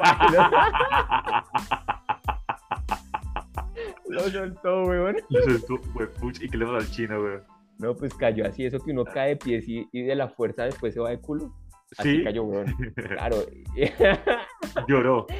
Lo 4.09 4.21
soltó, 4.31 4.85
weón. 4.85 5.17
Lo 5.29 5.43
soltó, 5.43 5.81
weón. 5.95 6.11
¿Y 6.41 6.49
qué 6.49 6.57
le 6.57 6.65
pasó 6.65 6.77
al 6.77 6.91
chino, 6.91 7.21
weón? 7.21 7.43
No, 7.79 7.95
pues 7.95 8.15
cayó 8.15 8.47
así, 8.47 8.65
eso 8.65 8.79
que 8.81 8.91
uno 8.91 9.05
cae 9.05 9.31
de 9.31 9.37
pies 9.37 9.65
y, 9.69 9.87
de 9.93 10.15
la 10.15 10.29
fuerza 10.29 10.65
después 10.65 10.95
se 10.95 11.01
va 11.01 11.11
de 11.11 11.21
culo. 11.21 11.55
Así 11.97 12.23
cayó, 12.25 12.45
weón. 12.45 12.75
Claro. 12.95 13.37
Lloró. 14.89 15.27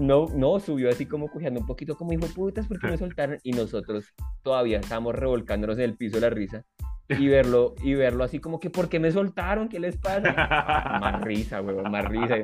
No, 0.00 0.26
no, 0.34 0.58
subió 0.58 0.90
así 0.90 1.06
como 1.06 1.28
cogiendo 1.28 1.60
un 1.60 1.66
poquito 1.66 1.96
como 1.96 2.12
hijo 2.12 2.26
putas 2.34 2.66
porque 2.66 2.88
me 2.88 2.98
soltaron 2.98 3.38
y 3.44 3.52
nosotros 3.52 4.12
todavía 4.42 4.80
estábamos 4.80 5.14
revolcándonos 5.14 5.78
en 5.78 5.84
el 5.84 5.96
piso 5.96 6.16
de 6.16 6.22
la 6.22 6.30
risa 6.30 6.66
y 7.08 7.28
verlo 7.28 7.74
y 7.82 7.94
verlo 7.94 8.24
así 8.24 8.40
como 8.40 8.58
que 8.58 8.70
¿por 8.70 8.88
qué 8.88 8.98
me 8.98 9.10
soltaron? 9.10 9.68
¿Qué 9.68 9.78
les 9.78 9.96
pasa? 9.96 10.32
más 11.00 11.20
risa, 11.22 11.60
weón, 11.60 11.90
más 11.90 12.04
risa. 12.06 12.36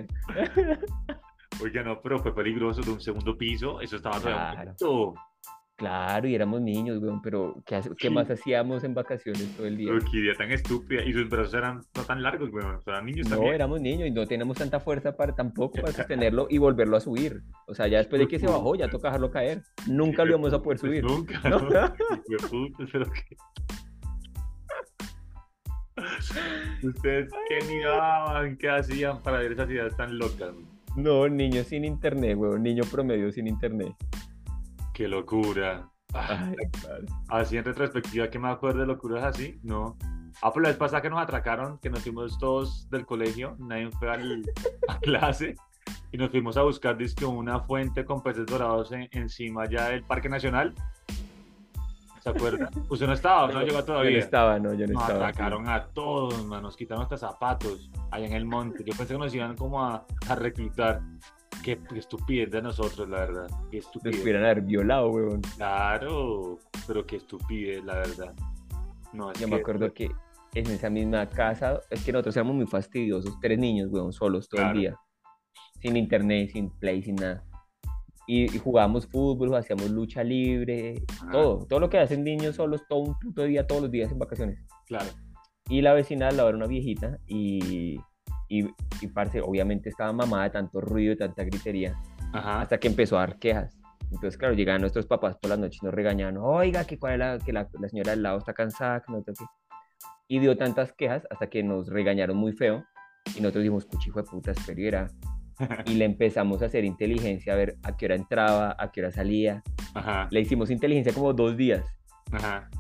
Oiga, 1.62 1.82
no, 1.82 2.00
pero 2.00 2.18
fue 2.18 2.34
peligroso 2.34 2.80
de 2.80 2.90
un 2.90 3.00
segundo 3.00 3.36
piso, 3.36 3.80
eso 3.80 3.96
estaba 3.96 4.20
claro. 4.20 4.74
Claro, 5.76 6.28
y 6.28 6.34
éramos 6.34 6.60
niños, 6.60 7.02
weón, 7.02 7.20
pero 7.22 7.60
¿qué, 7.66 7.80
¿qué, 7.98 8.08
más 8.08 8.30
hacíamos 8.30 8.84
en 8.84 8.94
vacaciones 8.94 9.56
todo 9.56 9.66
el 9.66 9.76
día? 9.76 9.90
qué 10.12 10.18
idea 10.18 10.34
tan 10.34 10.52
estúpida, 10.52 11.02
y 11.02 11.12
sus 11.12 11.28
brazos 11.28 11.54
eran 11.54 11.80
no 11.96 12.04
tan 12.04 12.22
largos, 12.22 12.50
weón, 12.52 12.76
o 12.76 12.80
sea, 12.82 13.00
niños 13.00 13.28
también. 13.28 13.50
No, 13.50 13.54
éramos 13.54 13.80
niños 13.80 14.06
y 14.06 14.12
no 14.12 14.24
teníamos 14.24 14.58
tanta 14.58 14.78
fuerza 14.78 15.16
para 15.16 15.34
tampoco 15.34 15.80
para 15.80 15.92
sostenerlo 15.92 16.46
y 16.48 16.58
volverlo 16.58 16.96
a 16.96 17.00
subir. 17.00 17.42
O 17.66 17.74
sea, 17.74 17.88
ya 17.88 17.98
después 17.98 18.20
de 18.20 18.28
que 18.28 18.38
se 18.38 18.46
bajó, 18.46 18.76
ya 18.76 18.88
toca 18.88 19.08
dejarlo 19.08 19.30
caer. 19.32 19.62
Nunca 19.88 20.24
lo 20.24 20.30
íbamos 20.30 20.52
a 20.52 20.62
poder 20.62 20.78
subir. 20.78 21.02
Nunca, 21.02 21.40
¿no? 21.48 21.68
pero 22.92 23.06
qué... 23.10 23.36
¿Ustedes 26.82 27.32
qué 27.48 27.58
miraban, 27.66 28.56
qué 28.56 28.70
hacían 28.70 29.22
para 29.22 29.38
ver 29.38 29.52
esas 29.52 29.70
ideas 29.70 29.96
tan 29.96 30.18
locas? 30.18 30.54
No, 30.96 31.28
niño 31.28 31.64
sin 31.64 31.84
internet, 31.84 32.36
weón. 32.36 32.62
Niño 32.62 32.84
promedio 32.90 33.32
sin 33.32 33.46
internet. 33.46 33.94
Qué 34.92 35.08
locura. 35.08 35.88
así 37.28 37.56
en 37.56 37.64
retrospectiva, 37.64 38.28
que 38.28 38.38
me 38.38 38.48
acuerdo 38.48 38.80
de 38.80 38.86
locuras 38.86 39.24
así, 39.24 39.58
no. 39.62 39.96
Ah, 40.42 40.52
pues 40.52 40.62
la 40.62 40.68
vez 40.70 40.78
pasada 40.78 41.02
que 41.02 41.10
nos 41.10 41.22
atracaron, 41.22 41.78
que 41.78 41.90
nos 41.90 42.02
fuimos 42.02 42.38
todos 42.38 42.88
del 42.90 43.06
colegio, 43.06 43.56
nadie 43.58 43.90
fue 43.92 44.10
a 44.88 44.98
clase 45.00 45.54
y 46.10 46.18
nos 46.18 46.30
fuimos 46.30 46.56
a 46.56 46.62
buscar 46.62 46.96
disque, 46.96 47.24
una 47.24 47.60
fuente 47.60 48.04
con 48.04 48.22
peces 48.22 48.46
dorados 48.46 48.90
encima 49.12 49.68
ya 49.68 49.88
del 49.88 50.04
Parque 50.04 50.28
Nacional 50.28 50.74
¿Se 52.22 52.30
acuerda? 52.30 52.70
Usted 52.88 53.06
no 53.08 53.14
estaba, 53.14 53.52
no 53.52 53.62
llegó 53.62 53.84
todavía. 53.84 54.12
Yo 54.12 54.18
no 54.18 54.24
estaba, 54.24 54.58
no, 54.60 54.74
yo 54.74 54.86
no 54.86 54.92
nos 54.92 55.02
estaba. 55.02 55.26
atacaron 55.26 55.68
a 55.68 55.86
todos, 55.88 56.44
man, 56.46 56.62
nos 56.62 56.76
quitaron 56.76 57.02
hasta 57.02 57.16
zapatos 57.16 57.90
allá 58.12 58.26
en 58.26 58.34
el 58.34 58.44
monte. 58.44 58.84
Yo 58.86 58.94
pensé 58.96 59.14
que 59.14 59.18
nos 59.18 59.34
iban 59.34 59.56
como 59.56 59.84
a, 59.84 60.06
a 60.28 60.34
reclutar. 60.36 61.00
Qué, 61.64 61.80
estupidez 61.96 62.50
de 62.52 62.62
nosotros, 62.62 63.08
la 63.08 63.20
verdad. 63.20 63.48
Qué 63.72 63.78
estupidez. 63.78 64.16
Nos 64.16 64.22
hubieran 64.22 64.44
haber 64.44 64.60
violado, 64.60 65.10
weón. 65.10 65.40
Claro, 65.56 66.58
pero 66.86 67.04
qué 67.04 67.16
estupidez, 67.16 67.84
la 67.84 67.94
verdad. 67.96 68.34
No, 69.12 69.32
yo 69.32 69.48
me 69.48 69.56
acuerdo 69.56 69.92
que 69.92 70.08
en 70.54 70.66
esa 70.68 70.90
misma 70.90 71.28
casa, 71.28 71.80
es 71.90 72.04
que 72.04 72.12
nosotros 72.12 72.36
éramos 72.36 72.54
muy 72.54 72.66
fastidiosos, 72.66 73.36
tres 73.40 73.58
niños, 73.58 73.88
weón, 73.90 74.12
solos 74.12 74.48
todo 74.48 74.62
el 74.62 74.74
día. 74.74 74.96
Sin 75.80 75.96
internet, 75.96 76.50
sin 76.52 76.70
play, 76.70 77.02
sin 77.02 77.16
nada 77.16 77.44
y, 78.26 78.46
jugábamos 78.58 79.06
fútbol, 79.06 79.54
hacíamos 79.54 79.90
lucha 79.90 80.22
libre, 80.22 81.02
todo, 81.30 81.66
todo 81.66 81.80
lo 81.80 81.90
que 81.90 81.98
hacen 81.98 82.24
niños 82.24 82.56
solos 82.56 82.82
todo 82.88 83.00
un 83.00 83.18
puto 83.18 83.42
día, 83.42 83.66
todos 83.66 83.82
los 83.82 83.90
días 83.90 84.12
en 84.12 84.18
vacaciones. 84.18 84.58
Claro. 84.86 85.06
Y 85.68 85.80
la 85.80 85.92
vecina 85.92 86.28
al 86.28 86.36
lado 86.36 86.48
era 86.48 86.58
una 86.58 86.66
viejita 86.66 87.18
y, 87.26 87.98
y, 88.48 88.66
y 89.00 89.06
parce, 89.08 89.40
obviamente 89.40 89.88
estaba 89.88 90.12
mamada 90.12 90.44
de 90.44 90.50
tanto 90.50 90.80
ruido 90.80 91.12
y 91.12 91.16
tanta 91.16 91.44
gritería, 91.44 91.98
hasta 92.32 92.78
que 92.78 92.88
empezó 92.88 93.16
a 93.16 93.20
dar 93.20 93.38
quejas. 93.38 93.78
Entonces, 94.12 94.36
claro, 94.36 94.54
llegaban 94.54 94.82
nuestros 94.82 95.06
papás 95.06 95.36
por 95.36 95.48
las 95.48 95.58
noches 95.58 95.80
y 95.82 95.86
nos 95.86 95.94
regañaban, 95.94 96.36
oiga, 96.36 96.84
que, 96.84 96.98
cuál 96.98 97.18
la, 97.18 97.38
que 97.38 97.52
la, 97.52 97.66
señora 97.88 98.10
del 98.10 98.22
lado 98.22 98.38
está 98.38 98.52
cansada, 98.52 99.00
que 99.00 99.10
no. 99.10 99.24
Y 100.28 100.38
dio 100.38 100.56
tantas 100.56 100.92
quejas 100.92 101.26
hasta 101.30 101.48
que 101.48 101.62
nos 101.62 101.88
regañaron 101.88 102.36
muy 102.36 102.52
feo 102.52 102.84
y 103.36 103.40
nosotros 103.40 103.62
dijimos, 103.62 103.86
cuchijo 103.86 104.20
de 104.20 104.28
puta, 104.28 104.50
espera. 104.50 105.10
Y 105.86 105.94
le 105.94 106.04
empezamos 106.04 106.62
a 106.62 106.66
hacer 106.66 106.84
inteligencia, 106.84 107.52
a 107.52 107.56
ver 107.56 107.76
a 107.82 107.96
qué 107.96 108.06
hora 108.06 108.14
entraba, 108.14 108.76
a 108.78 108.90
qué 108.90 109.00
hora 109.00 109.10
salía. 109.10 109.62
Le 110.30 110.40
hicimos 110.40 110.70
inteligencia 110.70 111.12
como 111.12 111.32
dos 111.32 111.56
días. 111.56 111.84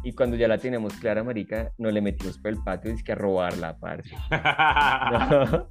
Y 0.02 0.12
cuando 0.12 0.36
ya 0.36 0.48
la 0.48 0.58
tenemos 0.58 0.94
clara, 0.94 1.22
marica, 1.22 1.72
nos 1.78 1.92
le 1.92 2.00
metimos 2.00 2.38
por 2.38 2.50
el 2.50 2.58
patio 2.62 2.90
y 2.90 2.94
es 2.94 3.02
que 3.02 3.12
a 3.12 3.14
robarla, 3.14 3.78
parce. 3.78 4.10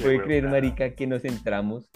Puede 0.00 0.22
creer, 0.22 0.48
marica, 0.48 0.94
que 0.94 1.06
nos 1.06 1.24
entramos 1.24 1.90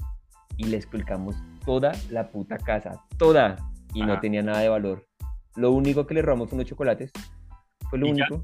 y 0.57 0.64
le 0.64 0.77
esculcamos 0.77 1.37
toda 1.64 1.92
la 2.11 2.31
puta 2.31 2.59
casa, 2.59 3.05
toda, 3.16 3.57
y 3.95 4.03
no 4.03 4.21
tenía 4.21 4.42
nada 4.42 4.61
de 4.61 4.68
valor. 4.68 5.07
Lo 5.57 5.71
único 5.71 6.07
que 6.07 6.14
le 6.14 6.23
robamos 6.23 6.49
fue 6.51 6.57
unos 6.57 6.68
chocolates, 6.68 7.12
fue 7.88 7.99
lo 7.99 8.09
único, 8.09 8.42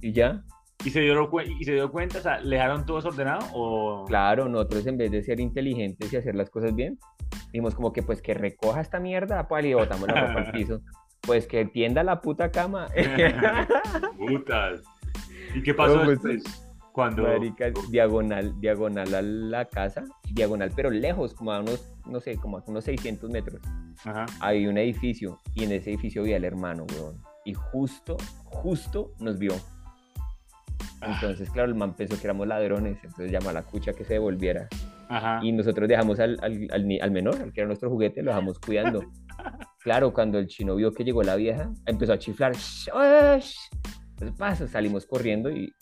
y 0.00 0.12
ya. 0.12 0.44
¿Y 0.86 0.90
se, 0.90 1.00
dio, 1.00 1.28
¿Y 1.58 1.64
se 1.64 1.72
dio 1.72 1.90
cuenta? 1.90 2.18
O 2.18 2.22
sea, 2.22 2.38
¿le 2.38 2.54
dejaron 2.54 2.86
todo 2.86 2.98
desordenado? 2.98 3.44
O... 3.52 4.04
Claro, 4.06 4.48
nosotros 4.48 4.86
en 4.86 4.96
vez 4.96 5.10
de 5.10 5.20
ser 5.20 5.40
inteligentes 5.40 6.12
y 6.12 6.16
hacer 6.16 6.36
las 6.36 6.48
cosas 6.48 6.76
bien, 6.76 6.96
dijimos 7.46 7.74
como 7.74 7.92
que 7.92 8.04
pues 8.04 8.22
que 8.22 8.34
recoja 8.34 8.82
esta 8.82 9.00
mierda, 9.00 9.48
pues, 9.48 9.64
y 9.64 9.74
botamos 9.74 10.06
la 10.06 10.28
ropa 10.28 10.40
al 10.42 10.52
piso. 10.52 10.82
Pues 11.22 11.48
que 11.48 11.64
tienda 11.64 12.04
la 12.04 12.20
puta 12.20 12.52
cama. 12.52 12.86
Putas. 14.16 14.82
¿Y 15.56 15.62
qué 15.64 15.74
pasó 15.74 16.04
pues, 16.04 16.22
después? 16.22 16.68
Cuando... 16.92 17.26
diagonal, 17.90 18.54
diagonal 18.60 19.12
a 19.12 19.22
la 19.22 19.64
casa, 19.64 20.04
diagonal, 20.30 20.70
pero 20.76 20.90
lejos, 20.90 21.34
como 21.34 21.50
a 21.50 21.58
unos, 21.58 21.92
no 22.06 22.20
sé, 22.20 22.36
como 22.36 22.58
a 22.58 22.64
unos 22.64 22.84
600 22.84 23.28
metros. 23.28 23.60
Ajá. 24.04 24.26
Hay 24.38 24.68
un 24.68 24.78
edificio 24.78 25.40
y 25.52 25.64
en 25.64 25.72
ese 25.72 25.90
edificio 25.90 26.22
había 26.22 26.36
el 26.36 26.44
hermano, 26.44 26.86
weón. 26.94 27.20
Y 27.44 27.54
justo, 27.54 28.16
justo 28.44 29.10
nos 29.18 29.36
vio. 29.40 29.52
Ah. 31.00 31.12
Entonces, 31.14 31.50
claro, 31.50 31.68
el 31.68 31.74
man 31.74 31.94
pensó 31.94 32.18
que 32.18 32.26
éramos 32.26 32.46
ladrones, 32.46 32.98
entonces 33.02 33.30
llamó 33.30 33.50
a 33.50 33.52
la 33.52 33.62
cucha 33.62 33.92
que 33.92 34.04
se 34.04 34.14
devolviera. 34.14 34.68
Ajá. 35.08 35.40
Y 35.42 35.52
nosotros 35.52 35.88
dejamos 35.88 36.18
al, 36.18 36.38
al, 36.42 36.68
al, 37.00 37.10
menor, 37.10 37.36
al 37.40 37.52
que 37.52 37.60
era 37.60 37.66
nuestro 37.66 37.90
juguete, 37.90 38.22
lo 38.22 38.30
dejamos 38.30 38.58
cuidando. 38.58 39.04
claro, 39.80 40.12
cuando 40.12 40.38
el 40.38 40.46
chino 40.46 40.74
vio 40.74 40.92
que 40.92 41.04
llegó 41.04 41.22
la 41.22 41.36
vieja, 41.36 41.70
empezó 41.86 42.12
a 42.12 42.18
chiflar. 42.18 42.52
Pues 42.52 44.32
pasa, 44.38 44.66
salimos 44.66 45.06
corriendo 45.06 45.50
y, 45.50 45.72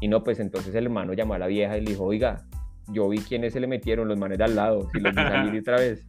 y 0.00 0.08
no, 0.08 0.24
pues 0.24 0.40
entonces 0.40 0.74
el 0.74 0.84
hermano 0.84 1.12
llamó 1.12 1.34
a 1.34 1.38
la 1.38 1.46
vieja 1.46 1.76
y 1.76 1.82
le 1.82 1.90
dijo, 1.90 2.04
oiga, 2.04 2.46
yo 2.88 3.08
vi 3.08 3.18
quiénes 3.18 3.52
se 3.52 3.60
le 3.60 3.66
metieron, 3.66 4.08
los 4.08 4.18
manes 4.18 4.38
de 4.38 4.44
al 4.44 4.56
lado, 4.56 4.88
si 4.92 5.00
los 5.00 5.14
vi 5.14 5.22
salir 5.22 5.60
otra 5.60 5.76
vez. 5.76 6.06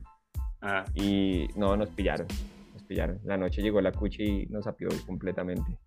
Ah. 0.62 0.86
Y 0.96 1.48
no, 1.56 1.76
nos 1.78 1.90
pillaron, 1.90 2.28
nos 2.74 2.84
pillaron. 2.84 3.20
La 3.24 3.38
noche 3.38 3.62
llegó 3.62 3.82
la 3.82 3.92
cuchi 3.92 4.24
y 4.24 4.46
nos 4.48 4.68
apió 4.68 4.90
completamente. 5.06 5.78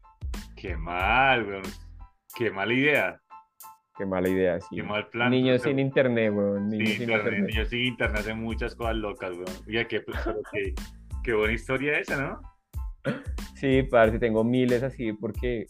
Qué 0.60 0.76
mal, 0.76 1.46
weón. 1.46 1.62
Qué 2.36 2.50
mala 2.50 2.74
idea. 2.74 3.20
Qué 3.96 4.04
mala 4.04 4.28
idea, 4.28 4.60
sí. 4.60 4.76
Qué 4.76 4.82
mal 4.82 5.08
plan. 5.08 5.30
Niños 5.30 5.62
sin 5.62 5.78
internet, 5.78 6.32
weón. 6.34 6.68
Niños 6.68 6.90
sin 6.90 7.10
internet. 7.10 7.44
Niños 7.48 7.68
sin 7.68 7.80
internet 7.80 8.20
hacen 8.20 8.38
muchas 8.42 8.74
cosas 8.74 8.96
locas, 8.96 9.30
weón. 9.30 9.64
Oye, 9.66 9.86
qué, 9.86 10.04
qué, 10.52 10.74
qué 11.24 11.34
buena 11.34 11.54
historia 11.54 11.98
esa, 11.98 12.20
¿no? 12.20 12.40
Sí, 13.54 13.82
parece, 13.84 14.18
tengo 14.18 14.44
miles 14.44 14.82
así, 14.82 15.12
porque 15.14 15.66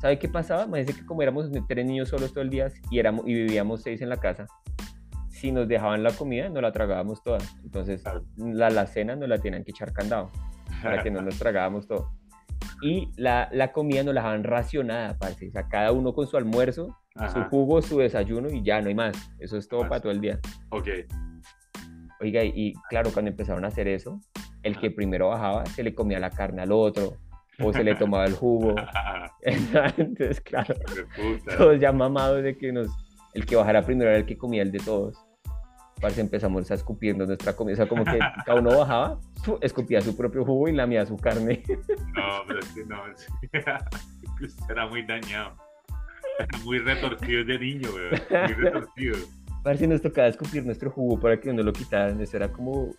¿Sabe 0.00 0.18
qué 0.18 0.28
pasaba? 0.28 0.66
Me 0.66 0.80
dice 0.80 0.98
que 0.98 1.04
como 1.04 1.22
éramos 1.22 1.50
tres 1.66 1.84
niños 1.84 2.08
solos 2.08 2.32
todo 2.32 2.42
el 2.42 2.50
día 2.50 2.68
y, 2.90 2.98
éramos, 2.98 3.26
y 3.26 3.34
vivíamos 3.34 3.82
seis 3.82 4.00
en 4.00 4.08
la 4.08 4.16
casa, 4.16 4.46
si 5.28 5.50
nos 5.50 5.66
dejaban 5.66 6.02
la 6.04 6.12
comida, 6.12 6.48
no 6.48 6.60
la 6.60 6.70
tragábamos 6.70 7.22
toda. 7.22 7.38
Entonces, 7.64 8.04
la, 8.36 8.70
la 8.70 8.86
cena 8.86 9.16
nos 9.16 9.28
la 9.28 9.38
tenían 9.38 9.64
que 9.64 9.72
echar 9.72 9.92
candado 9.92 10.30
para 10.82 11.02
que 11.02 11.10
no 11.10 11.20
nos 11.20 11.38
tragábamos 11.38 11.88
todo. 11.88 12.12
Y 12.82 13.10
la, 13.16 13.48
la 13.52 13.72
comida 13.72 14.02
nos 14.02 14.14
la 14.14 14.20
dejaban 14.20 14.44
racionada, 14.44 15.18
parce. 15.18 15.48
O 15.48 15.52
sea, 15.52 15.68
cada 15.68 15.92
uno 15.92 16.14
con 16.14 16.26
su 16.26 16.36
almuerzo, 16.36 16.96
su 17.32 17.42
jugo, 17.44 17.82
su 17.82 17.98
desayuno 17.98 18.48
y 18.48 18.62
ya 18.62 18.80
no 18.80 18.88
hay 18.88 18.94
más. 18.94 19.16
Eso 19.40 19.56
es 19.56 19.68
todo 19.68 19.80
para 19.88 20.00
todo 20.00 20.12
el 20.12 20.20
día. 20.20 20.38
Ok. 20.70 20.88
Oiga, 22.20 22.44
y 22.44 22.72
claro, 22.88 23.10
cuando 23.12 23.30
empezaron 23.30 23.64
a 23.64 23.68
hacer 23.68 23.88
eso, 23.88 24.20
el 24.62 24.78
que 24.78 24.90
primero 24.90 25.28
bajaba 25.28 25.66
se 25.66 25.82
le 25.82 25.94
comía 25.94 26.18
la 26.18 26.30
carne 26.30 26.62
al 26.62 26.72
otro, 26.72 27.16
o 27.60 27.72
se 27.72 27.84
le 27.84 27.94
tomaba 27.94 28.24
el 28.24 28.34
jugo. 28.34 28.74
Entonces, 29.42 30.40
claro, 30.40 30.74
todos 31.56 31.80
ya 31.80 31.92
mamados 31.92 32.42
de 32.42 32.56
que 32.56 32.72
nos, 32.72 32.88
el 33.34 33.46
que 33.46 33.56
bajara 33.56 33.82
primero 33.82 34.10
era 34.10 34.18
el 34.18 34.26
que 34.26 34.36
comía 34.36 34.62
el 34.62 34.72
de 34.72 34.78
todos. 34.78 35.16
Parce, 36.00 36.20
empezamos 36.20 36.70
a 36.70 36.74
escupirnos 36.74 37.26
nuestra 37.26 37.56
comida, 37.56 37.74
o 37.74 37.76
sea, 37.76 37.88
como 37.88 38.04
que 38.04 38.18
cada 38.46 38.60
uno 38.60 38.78
bajaba, 38.78 39.18
escupía 39.60 40.00
su 40.00 40.16
propio 40.16 40.44
jugo 40.44 40.68
y 40.68 40.72
lamía 40.72 41.04
su 41.04 41.16
carne. 41.16 41.62
No, 42.14 42.42
pero 42.46 42.60
es 42.60 42.72
que 42.72 42.84
no, 42.84 43.02
era 44.70 44.86
muy 44.86 45.04
dañado. 45.04 45.56
Era 46.38 46.58
muy 46.64 46.78
retorcido 46.78 47.44
de 47.44 47.58
niño, 47.58 47.88
muy 47.90 48.54
retorcido. 48.54 49.16
Parece 49.64 49.88
nos 49.88 50.00
tocaba 50.00 50.28
escupir 50.28 50.64
nuestro 50.64 50.90
jugo 50.90 51.18
para 51.18 51.40
que 51.40 51.52
no 51.52 51.62
lo 51.62 51.72
quitaran, 51.72 52.20
eso 52.20 52.36
era 52.36 52.50
como 52.50 52.94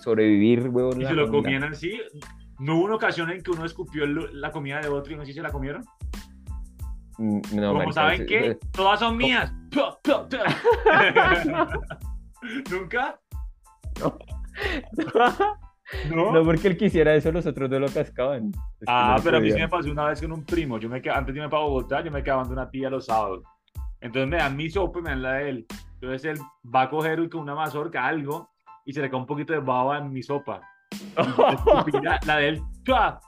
sobrevivir, 0.00 0.68
huevón. 0.68 1.02
¿Y 1.02 1.06
se 1.06 1.12
lo 1.12 1.28
comían 1.28 1.64
así? 1.64 2.00
¿No 2.60 2.76
hubo 2.76 2.84
una 2.84 2.94
ocasión 2.94 3.30
en 3.30 3.42
que 3.42 3.50
uno 3.50 3.64
escupió 3.64 4.06
la 4.06 4.52
comida 4.52 4.80
de 4.80 4.88
otro 4.88 5.12
y 5.12 5.16
no 5.16 5.22
sé 5.22 5.32
si 5.32 5.34
se 5.34 5.42
la 5.42 5.50
comieron? 5.50 5.84
Mm, 7.18 7.40
no, 7.54 7.72
Como 7.72 7.92
saben 7.92 8.26
que 8.26 8.58
todas 8.72 9.00
son 9.00 9.16
mías. 9.16 9.52
¿Nunca? 12.70 13.20
No. 16.08 16.32
¿No? 16.32 16.44
porque 16.44 16.68
él 16.68 16.76
quisiera 16.78 17.14
eso, 17.14 17.30
los 17.30 17.44
otros 17.44 17.68
no 17.68 17.78
lo 17.78 17.88
cascaban. 17.88 18.52
ah, 18.86 19.16
pero 19.22 19.36
a 19.36 19.40
mí 19.40 19.50
sí 19.50 19.58
me 19.58 19.68
pasó 19.68 19.90
una 19.90 20.06
vez 20.06 20.20
con 20.20 20.32
un 20.32 20.44
primo. 20.44 20.78
Yo 20.78 20.88
me 20.88 20.96
antes 20.96 21.34
de 21.34 21.40
irme 21.40 21.50
para 21.50 21.62
Bogotá, 21.62 22.02
yo 22.02 22.10
me 22.10 22.22
quedaba 22.22 22.44
de 22.44 22.52
una 22.52 22.70
tía 22.70 22.88
los 22.88 23.06
sábados. 23.06 23.42
Entonces 24.00 24.28
me 24.28 24.38
dan 24.38 24.56
mi 24.56 24.70
sopa 24.70 25.00
y 25.00 25.02
me 25.02 25.10
dan 25.10 25.22
la 25.22 25.32
de 25.34 25.48
él. 25.50 25.66
Entonces 26.00 26.24
él 26.24 26.38
va 26.74 26.82
a 26.82 26.90
coger 26.90 27.28
con 27.28 27.42
una 27.42 27.54
mazorca 27.54 28.06
algo 28.06 28.48
y 28.86 28.92
se 28.92 29.02
le 29.02 29.10
cae 29.10 29.18
un 29.18 29.26
poquito 29.26 29.52
de 29.52 29.58
baba 29.58 29.98
en 29.98 30.10
mi 30.10 30.22
sopa 30.22 30.60
la, 32.26 32.36
de 32.36 32.48
él, 32.48 32.62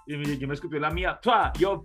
y 0.06 0.38
yo 0.38 0.48
me 0.48 0.54
escupió 0.54 0.78
la 0.78 0.90
mía, 0.90 1.18
yo, 1.58 1.84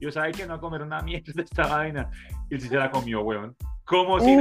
yo 0.00 0.10
sabía 0.10 0.32
que 0.32 0.46
no 0.46 0.60
comer 0.60 0.82
una 0.82 1.00
mierda 1.00 1.32
de 1.34 1.42
esta 1.42 1.66
vaina. 1.66 2.10
Y 2.50 2.54
él 2.54 2.60
sí 2.60 2.68
se 2.68 2.76
la 2.76 2.90
comió, 2.90 3.22
weón. 3.22 3.56
Como 3.84 4.20
si. 4.20 4.32
Y 4.32 4.36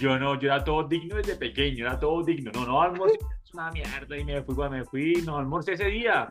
yo 0.00 0.18
no, 0.18 0.38
yo 0.38 0.48
era 0.48 0.64
todo 0.64 0.86
digno 0.86 1.16
desde 1.16 1.36
pequeño, 1.36 1.86
era 1.86 1.98
todo 1.98 2.22
digno. 2.22 2.50
No, 2.52 2.66
no, 2.66 2.82
almorcé, 2.82 3.18
es 3.44 3.54
una 3.54 3.70
mierda. 3.70 4.16
Y 4.16 4.24
me 4.24 4.42
fui, 4.42 4.54
cuando 4.54 4.76
me 4.76 4.84
fui, 4.84 5.22
no 5.24 5.38
almorcé 5.38 5.72
ese 5.72 5.86
día. 5.86 6.28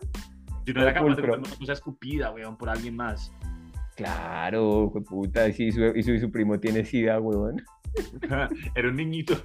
Yo 0.66 0.74
no 0.74 0.82
era 0.84 0.94
capaz 0.94 1.16
de 1.16 1.22
comer 1.22 1.40
una 1.40 1.56
cosa 1.56 1.74
escupida, 1.74 2.32
weón, 2.32 2.58
por 2.58 2.70
alguien 2.70 2.96
más. 2.96 3.34
Claro, 3.96 4.92
puta, 5.08 5.48
y 5.48 5.72
su, 5.72 5.82
y 5.96 6.04
su, 6.04 6.12
y 6.12 6.20
su 6.20 6.32
primo 6.32 6.60
tiene 6.60 6.86
sida, 6.86 7.20
weón. 7.20 7.62
era 8.76 8.90
un 8.90 8.96
niñito. 8.96 9.36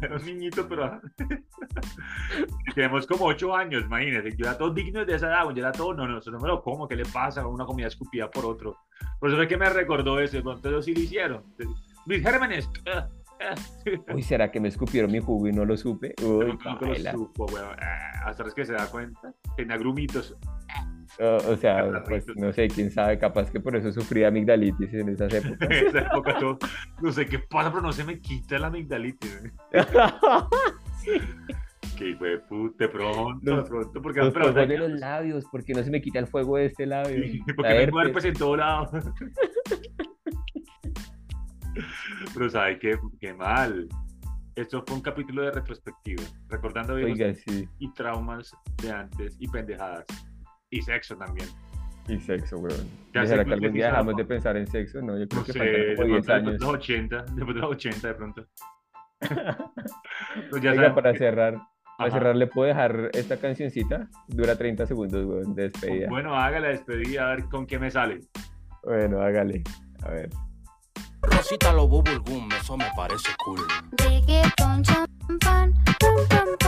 Era 0.00 0.16
un 0.16 0.24
niñito, 0.24 0.68
pero 0.68 1.00
tenemos 2.74 3.06
como 3.06 3.26
ocho 3.26 3.54
años, 3.54 3.84
imagínate. 3.84 4.34
Yo 4.36 4.46
era 4.46 4.56
todo 4.56 4.72
digno 4.72 5.04
de 5.04 5.14
esa 5.14 5.28
edad, 5.28 5.44
yo 5.44 5.60
era 5.60 5.72
todo, 5.72 5.94
no, 5.94 6.06
no, 6.06 6.18
eso 6.18 6.30
no 6.30 6.38
me 6.38 6.48
lo 6.48 6.62
como, 6.62 6.88
¿qué 6.88 6.96
le 6.96 7.04
pasa? 7.04 7.46
Una 7.46 7.64
comida 7.64 7.88
escupida 7.88 8.30
por 8.30 8.44
otro. 8.46 8.76
Por 9.18 9.30
eso 9.30 9.40
es 9.40 9.48
que 9.48 9.56
me 9.56 9.68
recordó 9.68 10.20
eso, 10.20 10.38
entonces 10.38 10.84
sí 10.84 10.94
lo 10.94 11.00
hicieron. 11.00 11.44
Luis 12.06 12.22
Gérmenes. 12.22 12.70
Uy, 14.14 14.22
¿será 14.22 14.50
que 14.50 14.60
me 14.60 14.68
escupieron 14.68 15.10
mi 15.10 15.20
jugo 15.20 15.48
y 15.48 15.52
no 15.52 15.64
lo 15.64 15.76
supe? 15.76 16.14
Uy, 16.22 16.58
no, 16.64 16.80
no 16.80 16.86
lo 16.86 17.10
supo, 17.10 17.46
weón. 17.46 17.76
Ah, 17.80 18.26
hasta 18.26 18.44
es 18.44 18.54
que 18.54 18.64
se 18.64 18.72
da 18.72 18.86
cuenta. 18.86 19.34
Tenía 19.56 19.76
grumitos 19.76 20.36
o 21.18 21.56
sea, 21.56 22.02
pues 22.06 22.26
no 22.36 22.52
sé, 22.52 22.68
quién 22.68 22.90
sabe, 22.90 23.18
capaz 23.18 23.50
que 23.50 23.60
por 23.60 23.76
eso 23.76 23.92
sufría 23.92 24.28
amigdalitis 24.28 24.92
en 24.94 25.10
esas 25.10 25.32
épocas. 25.34 25.70
en 25.70 25.86
esa 25.86 26.00
época 26.00 26.38
todo, 26.38 26.58
no 27.00 27.12
sé 27.12 27.26
qué 27.26 27.38
pasa, 27.38 27.70
pero 27.70 27.82
no 27.82 27.92
se 27.92 28.04
me 28.04 28.20
quita 28.20 28.58
la 28.58 28.68
amigdalitis. 28.68 29.52
sí. 31.02 31.12
Que 31.96 32.08
hijo 32.10 32.24
de 32.24 32.38
puta, 32.38 32.90
pronto, 32.90 33.54
los, 33.54 33.68
pronto, 33.68 34.02
porque 34.02 34.20
los 34.20 34.34
pero, 34.34 34.52
de 34.52 34.78
los 34.78 34.90
labios, 34.90 35.44
porque 35.52 35.72
no 35.74 35.84
se 35.84 35.90
me 35.90 36.00
quita 36.00 36.18
el 36.18 36.26
fuego 36.26 36.56
de 36.56 36.66
este 36.66 36.86
labio. 36.86 37.22
Sí, 37.22 37.40
porque 37.54 37.90
me 37.92 38.02
herpes 38.02 38.24
en 38.24 38.34
todo 38.34 38.56
lado. 38.56 38.90
pero 42.34 42.50
sabe 42.50 42.78
qué, 42.80 42.98
qué 43.20 43.32
mal. 43.32 43.88
Esto 44.56 44.82
fue 44.86 44.96
un 44.96 45.02
capítulo 45.02 45.42
de 45.42 45.52
retrospectiva, 45.52 46.22
recordando 46.48 46.94
Oiga, 46.94 47.32
sí. 47.34 47.68
y 47.78 47.92
traumas 47.92 48.52
de 48.82 48.90
antes 48.90 49.36
y 49.38 49.46
pendejadas. 49.48 50.04
Y 50.74 50.82
sexo 50.82 51.16
también. 51.16 51.48
Y 52.08 52.18
sexo, 52.18 52.58
weón. 52.58 52.88
¿Será 53.12 53.44
que 53.44 53.52
algún 53.52 53.72
día 53.72 53.86
dejamos 53.86 54.16
de 54.16 54.24
pensar 54.24 54.56
en 54.56 54.66
sexo? 54.66 55.00
No, 55.00 55.16
yo 55.16 55.28
creo 55.28 55.40
no 55.40 55.46
que 55.46 55.52
sé, 55.52 55.58
faltan 55.58 55.94
como 55.94 56.08
10 56.08 56.28
años. 56.30 56.50
Después 56.50 56.58
de 56.58 56.66
los 56.66 56.74
80, 56.74 57.16
después 57.36 57.54
de 57.54 57.60
los 57.60 57.70
80 57.70 58.08
de 58.08 58.14
pronto. 58.14 58.46
pues 60.50 60.62
ya 60.62 60.72
Oiga, 60.72 60.92
para 60.92 61.14
cerrar, 61.14 61.60
para 61.96 62.10
cerrar, 62.10 62.34
¿le 62.34 62.48
puedo 62.48 62.66
dejar 62.66 63.10
esta 63.12 63.36
cancioncita? 63.36 64.08
Dura 64.26 64.58
30 64.58 64.84
segundos, 64.84 65.24
weón, 65.24 65.54
de 65.54 65.62
despedida. 65.70 66.08
Bueno, 66.08 66.34
hágale 66.34 66.70
despedida, 66.70 67.28
a 67.30 67.36
ver 67.36 67.44
con 67.44 67.68
qué 67.68 67.78
me 67.78 67.92
sale. 67.92 68.18
Bueno, 68.82 69.20
hágale. 69.20 69.62
A 70.02 70.10
ver. 70.10 70.30
Rosita 71.22 71.72
lo 71.72 71.86
bubble 71.86 72.18
boom, 72.18 72.48
eso 72.60 72.76
me 72.76 72.86
parece 72.96 73.30
cool. 73.44 73.60
Reggaeton, 73.92 74.82
champán, 74.82 75.38
pam, 75.38 75.72
pam, 76.00 76.28
pam, 76.28 76.46
pam, 76.58 76.63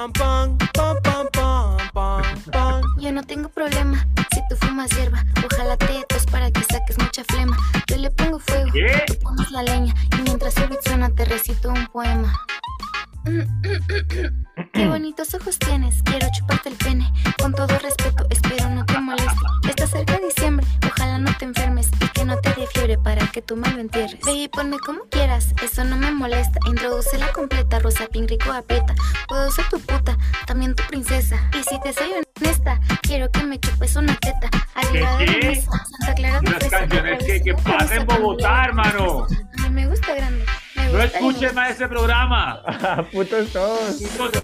Reggaeton, 0.00 0.12
champán, 0.12 0.58
pam, 0.72 0.96
pam, 1.02 1.26
pam, 1.32 1.76
pam, 1.92 2.22
pam. 2.52 2.82
Yo 2.98 3.12
no 3.12 3.22
tengo 3.22 3.48
problema 3.50 3.98
si 4.32 4.40
tú 4.48 4.56
fumas 4.56 4.88
hierba. 4.90 5.22
Ojalá 5.44 5.76
te 5.76 6.04
tos 6.08 6.24
para 6.26 6.50
que 6.50 6.62
saques 6.62 6.98
mucha 6.98 7.22
flema. 7.24 7.56
Yo 7.86 7.96
le 7.98 8.10
pongo 8.10 8.38
fuego, 8.38 8.70
¿Qué? 8.72 9.04
tú 9.06 9.14
pones 9.22 9.50
la 9.50 9.62
leña. 9.62 9.94
Y 10.18 10.22
mientras 10.22 10.56
el 10.56 10.68
beat 10.68 10.82
suena, 10.86 11.10
te 11.10 11.24
recito 11.24 11.70
un 11.70 11.86
poema. 11.88 12.32
Qué 14.72 14.88
bonitos 14.88 15.34
ojos 15.34 15.58
tienes, 15.58 15.79
tú 23.50 23.56
me 23.56 23.68
lo 23.72 23.80
entierres. 23.80 24.16
Ve 24.24 24.32
y 24.32 24.48
ponme 24.48 24.78
como 24.78 25.00
quieras, 25.10 25.52
eso 25.60 25.82
no 25.82 25.96
me 25.96 26.12
molesta. 26.12 26.60
Introduce 26.68 27.18
la 27.18 27.32
completa, 27.32 27.80
rosa, 27.80 28.06
pink, 28.06 28.30
rico, 28.30 28.52
aprieta. 28.52 28.94
Puedo 29.26 29.50
ser 29.50 29.64
tu 29.68 29.80
puta, 29.80 30.16
también 30.46 30.76
tu 30.76 30.84
princesa. 30.84 31.50
Y 31.58 31.64
si 31.64 31.80
te 31.80 31.92
soy 31.92 32.10
honesta, 32.40 32.78
quiero 33.02 33.28
que 33.32 33.42
me 33.42 33.58
chupes 33.58 33.96
una 33.96 34.14
teta. 34.18 34.48
Arriba 34.76 35.16
de 35.16 35.26
la 35.26 35.32
qué? 35.32 35.46
mesa, 35.48 35.70
Santa 35.98 36.14
Clara 36.14 36.40
Unas 36.46 36.64
canciones 36.68 37.24
que, 37.24 37.42
que 37.42 37.50
cabeza, 37.54 37.64
pasan 37.64 37.98
en 37.98 38.06
cabeza, 38.06 38.20
Bogotá, 38.20 38.64
hermano. 38.66 39.26
A 39.58 39.62
mí 39.62 39.70
me 39.70 39.86
gusta 39.88 40.14
grande. 40.14 40.44
me 40.76 40.84
No 40.84 40.90
gusta 40.92 41.04
escuchen 41.06 41.40
grande. 41.40 41.54
más 41.60 41.70
ese 41.72 41.88
programa. 41.88 42.62
Putos 43.12 43.52
todos. 43.52 43.94
Putos 44.16 44.42